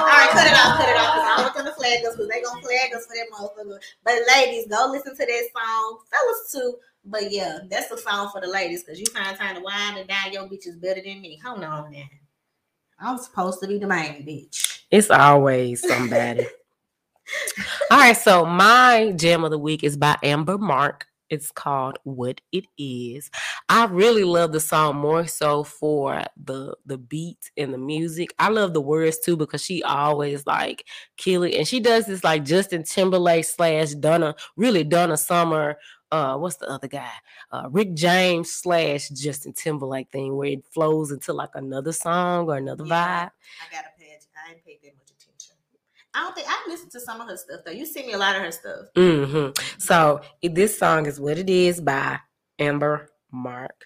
[0.07, 2.15] right, cut it off, cut it off, because I don't want them to flag us,
[2.15, 3.79] because they gonna flag us for that motherfucker.
[4.05, 5.99] But ladies, go listen to that song.
[6.09, 6.77] Fellas too.
[7.03, 10.07] But yeah, that's the song for the ladies, because you find time to wind and
[10.07, 11.39] down your bitch is better than me.
[11.43, 12.03] Hold on now.
[12.99, 14.83] I'm supposed to be the main bitch.
[14.91, 16.45] it's always somebody.
[17.91, 21.07] All right, so my jam of the week is by Amber Mark.
[21.29, 23.31] It's called What It Is.
[23.69, 28.33] I really love the song more so for the the beat and the music.
[28.37, 30.85] I love the words too because she always like
[31.15, 31.55] kill it.
[31.55, 35.77] And she does this like Justin Timberlake slash Donna, really Donna Summer.
[36.11, 37.09] Uh, what's the other guy?
[37.51, 42.57] Uh, Rick James slash Justin Timberlake thing where it flows into like another song or
[42.57, 43.25] another Yeah.
[43.27, 43.31] vibe.
[43.31, 44.17] I gotta pay.
[44.47, 45.55] I ain't paid that much attention.
[46.13, 47.71] I don't think I listened to some of her stuff though.
[47.71, 48.87] You sent me a lot of her stuff.
[48.95, 49.51] mm-hmm.
[49.77, 52.19] So this song is what it is by
[52.59, 53.85] Amber Mark.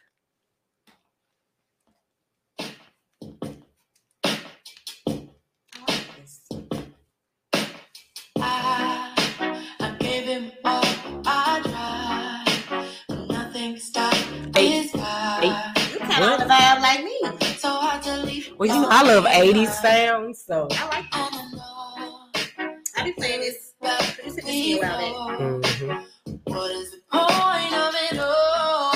[16.95, 17.05] Like
[17.41, 17.55] me.
[17.57, 18.51] So hard to leave.
[18.57, 21.31] Well, you know, I love 80s sounds, so I like that.
[21.33, 23.73] And I know I be playing this.
[23.81, 25.11] that You sent me around it.
[25.11, 25.37] before.
[25.37, 26.05] mhm.
[26.45, 28.93] What is the point of it all?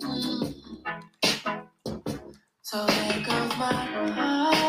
[0.00, 0.54] Mm.
[2.62, 3.72] So there goes my
[4.14, 4.65] heart.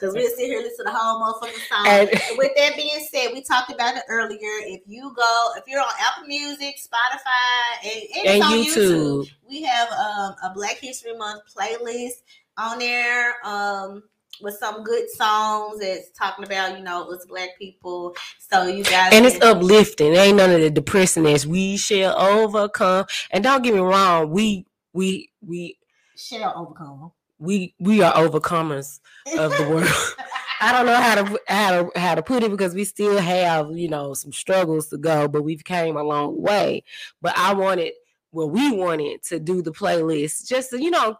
[0.00, 1.86] Because we'll sit here and listen to the whole motherfucking song.
[1.86, 4.38] And- And with that being said, we talked about it earlier.
[4.40, 9.24] If you go, if you're on Apple Music, Spotify, and, and, And it's on YouTube.
[9.26, 12.22] YouTube, we have um, a Black History Month playlist
[12.56, 14.02] on there um,
[14.40, 18.14] with some good songs that's talking about, you know, us black people.
[18.38, 20.14] So you guys and it's can- uplifting.
[20.14, 21.44] Ain't none of the depressingness.
[21.46, 23.04] We shall overcome.
[23.30, 25.78] And don't get me wrong, we we we
[26.16, 27.12] shall overcome.
[27.40, 29.00] We we are overcomers
[29.36, 29.88] of the world.
[30.62, 33.70] I don't know how to how to how to put it because we still have
[33.72, 36.84] you know some struggles to go, but we've came a long way.
[37.22, 37.94] But I wanted,
[38.30, 41.16] well, we wanted to do the playlist just to you know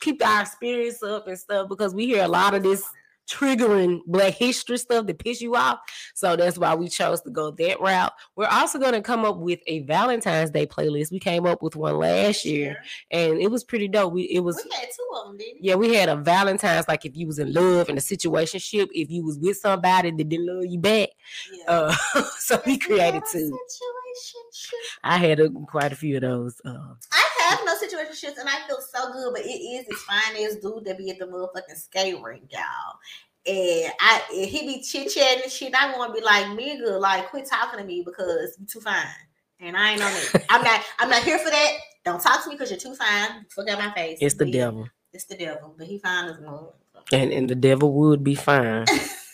[0.00, 2.84] keep our spirits up and stuff because we hear a lot of this
[3.28, 5.78] triggering Black History stuff that piss you off.
[6.14, 8.12] So that's why we chose to go that route.
[8.36, 11.10] We're also going to come up with a Valentine's Day playlist.
[11.10, 12.76] We came up with one last year,
[13.10, 14.12] and it was pretty dope.
[14.12, 15.68] We it was We had two of them, didn't we?
[15.68, 19.10] yeah, we had a Valentine's like if you was in love in a situationship, if
[19.10, 21.10] you was with somebody that didn't love you back.
[21.52, 21.64] Yeah.
[21.68, 21.94] Uh,
[22.38, 23.58] so we created two.
[25.02, 26.60] I had a, quite a few of those.
[26.64, 27.25] Uh, I
[28.24, 31.18] and I feel so good, but it is this fine ass dude that be at
[31.18, 32.62] the motherfucking skate rink, y'all.
[33.46, 35.74] And I and he be chit chatting and shit.
[35.74, 39.04] I want to be like, nigga, like quit talking to me because you're too fine.
[39.60, 40.44] And I ain't on it.
[40.50, 40.82] I'm not.
[40.98, 41.70] I'm not here for that.
[42.04, 43.46] Don't talk to me because you're too fine.
[43.54, 44.18] Fuck out my face.
[44.20, 46.68] it's the But devil, It's the devil, but he fine as mother.
[47.12, 48.86] and and the devil would be fine.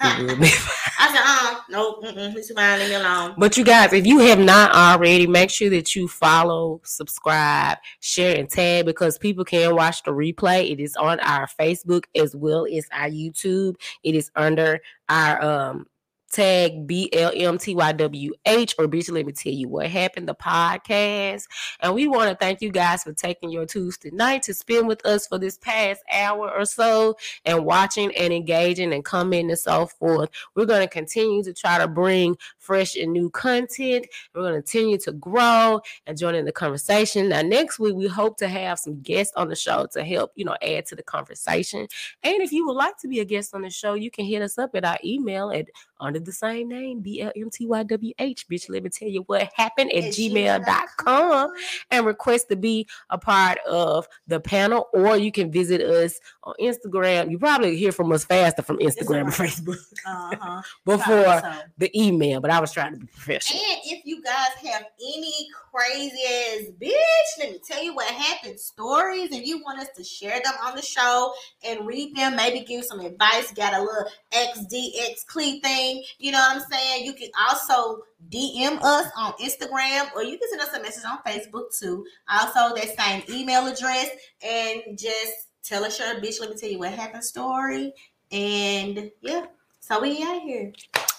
[0.00, 0.84] Be fine.
[1.00, 2.78] I said, uh, nope, mm-mm, he's fine.
[2.80, 3.34] Leave me alone.
[3.38, 8.36] But you guys, if you have not already, make sure that you follow, subscribe, share,
[8.36, 10.70] and tag because people can watch the replay.
[10.70, 13.76] It is on our Facebook as well as our YouTube.
[14.02, 15.86] It is under our um
[16.30, 21.46] tag BLMTYWH or bitch let me tell you what happened the podcast
[21.80, 25.04] and we want to thank you guys for taking your Tuesday night to spend with
[25.06, 29.86] us for this past hour or so and watching and engaging and commenting and so
[29.86, 34.06] forth we're going to continue to try to bring fresh and new content.
[34.34, 37.30] We're going to continue to grow and join in the conversation.
[37.30, 40.44] Now, next week, we hope to have some guests on the show to help, you
[40.44, 41.86] know, add to the conversation.
[42.22, 44.42] And if you would like to be a guest on the show, you can hit
[44.42, 45.66] us up at our email at
[46.00, 48.14] under the same name, BLMTYWH.
[48.46, 51.50] Bitch, let me tell you what happened at, At gmail.com
[51.90, 56.54] and request to be a part of the panel, or you can visit us on
[56.60, 57.30] Instagram.
[57.30, 59.32] You probably hear from us faster from Instagram and.
[59.32, 60.62] Facebook Uh-huh.
[60.84, 63.60] before So- the email, but I was trying to be professional.
[63.60, 68.58] And if you guys have any crazy ass bitch, let me tell you what happened
[68.58, 71.32] stories, and you want us to share them on the show
[71.64, 75.87] and read them, maybe give some advice, got a little XDX Clee thing,
[76.18, 77.04] you know what I'm saying?
[77.04, 81.18] You can also DM us on Instagram or you can send us a message on
[81.26, 82.04] Facebook too.
[82.30, 84.08] Also, that same email address,
[84.42, 85.32] and just
[85.62, 87.92] tell us your bitch, let me tell you what happened story.
[88.32, 89.46] And yeah,
[89.80, 90.72] so we out here.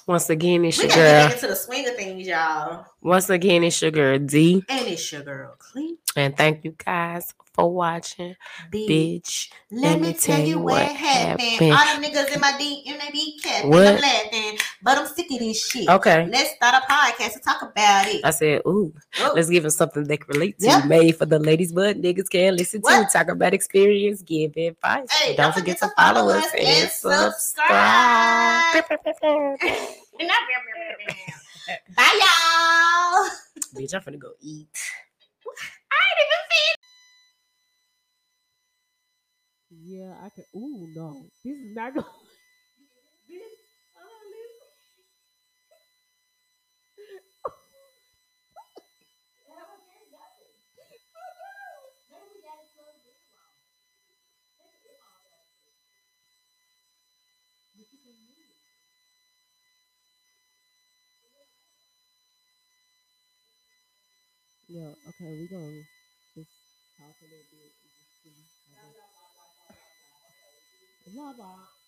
[0.08, 1.32] Once again, it's We your gotta get girl.
[1.34, 2.86] into the swing of things, y'all.
[3.02, 4.64] Once again, it's your girl Dee.
[4.68, 5.96] And it's your girl, Cle.
[6.16, 8.36] And thank you guys for watching.
[8.70, 8.88] B.
[9.22, 9.52] Bitch.
[9.72, 11.72] Let me tell you what happened.
[11.72, 13.70] All them niggas in my DM, they be capping.
[13.70, 13.88] What?
[13.88, 15.90] I'm laughing, but I'm sick of this shit.
[15.90, 16.28] Okay.
[16.28, 18.22] Let's start a podcast and talk about it.
[18.24, 20.66] I said, ooh, Oh, let's give them something they can relate to.
[20.68, 20.86] Yeah.
[20.86, 23.10] Made for the ladies, but niggas can listen to.
[23.12, 25.12] Talk about experience, give advice.
[25.12, 27.70] Hey, don't, forget, to follow us and subscribe.
[31.96, 33.30] Bye, y'all.
[33.76, 34.68] Bitch, I'm finna go eat.
[39.90, 40.46] Yeah, I can.
[40.56, 41.26] Ooh, no.
[41.44, 42.06] This is not going.
[64.70, 65.84] Yeah, okay, we gonna
[66.36, 66.50] just
[66.98, 67.74] talk a little bit.
[71.16, 71.79] And just see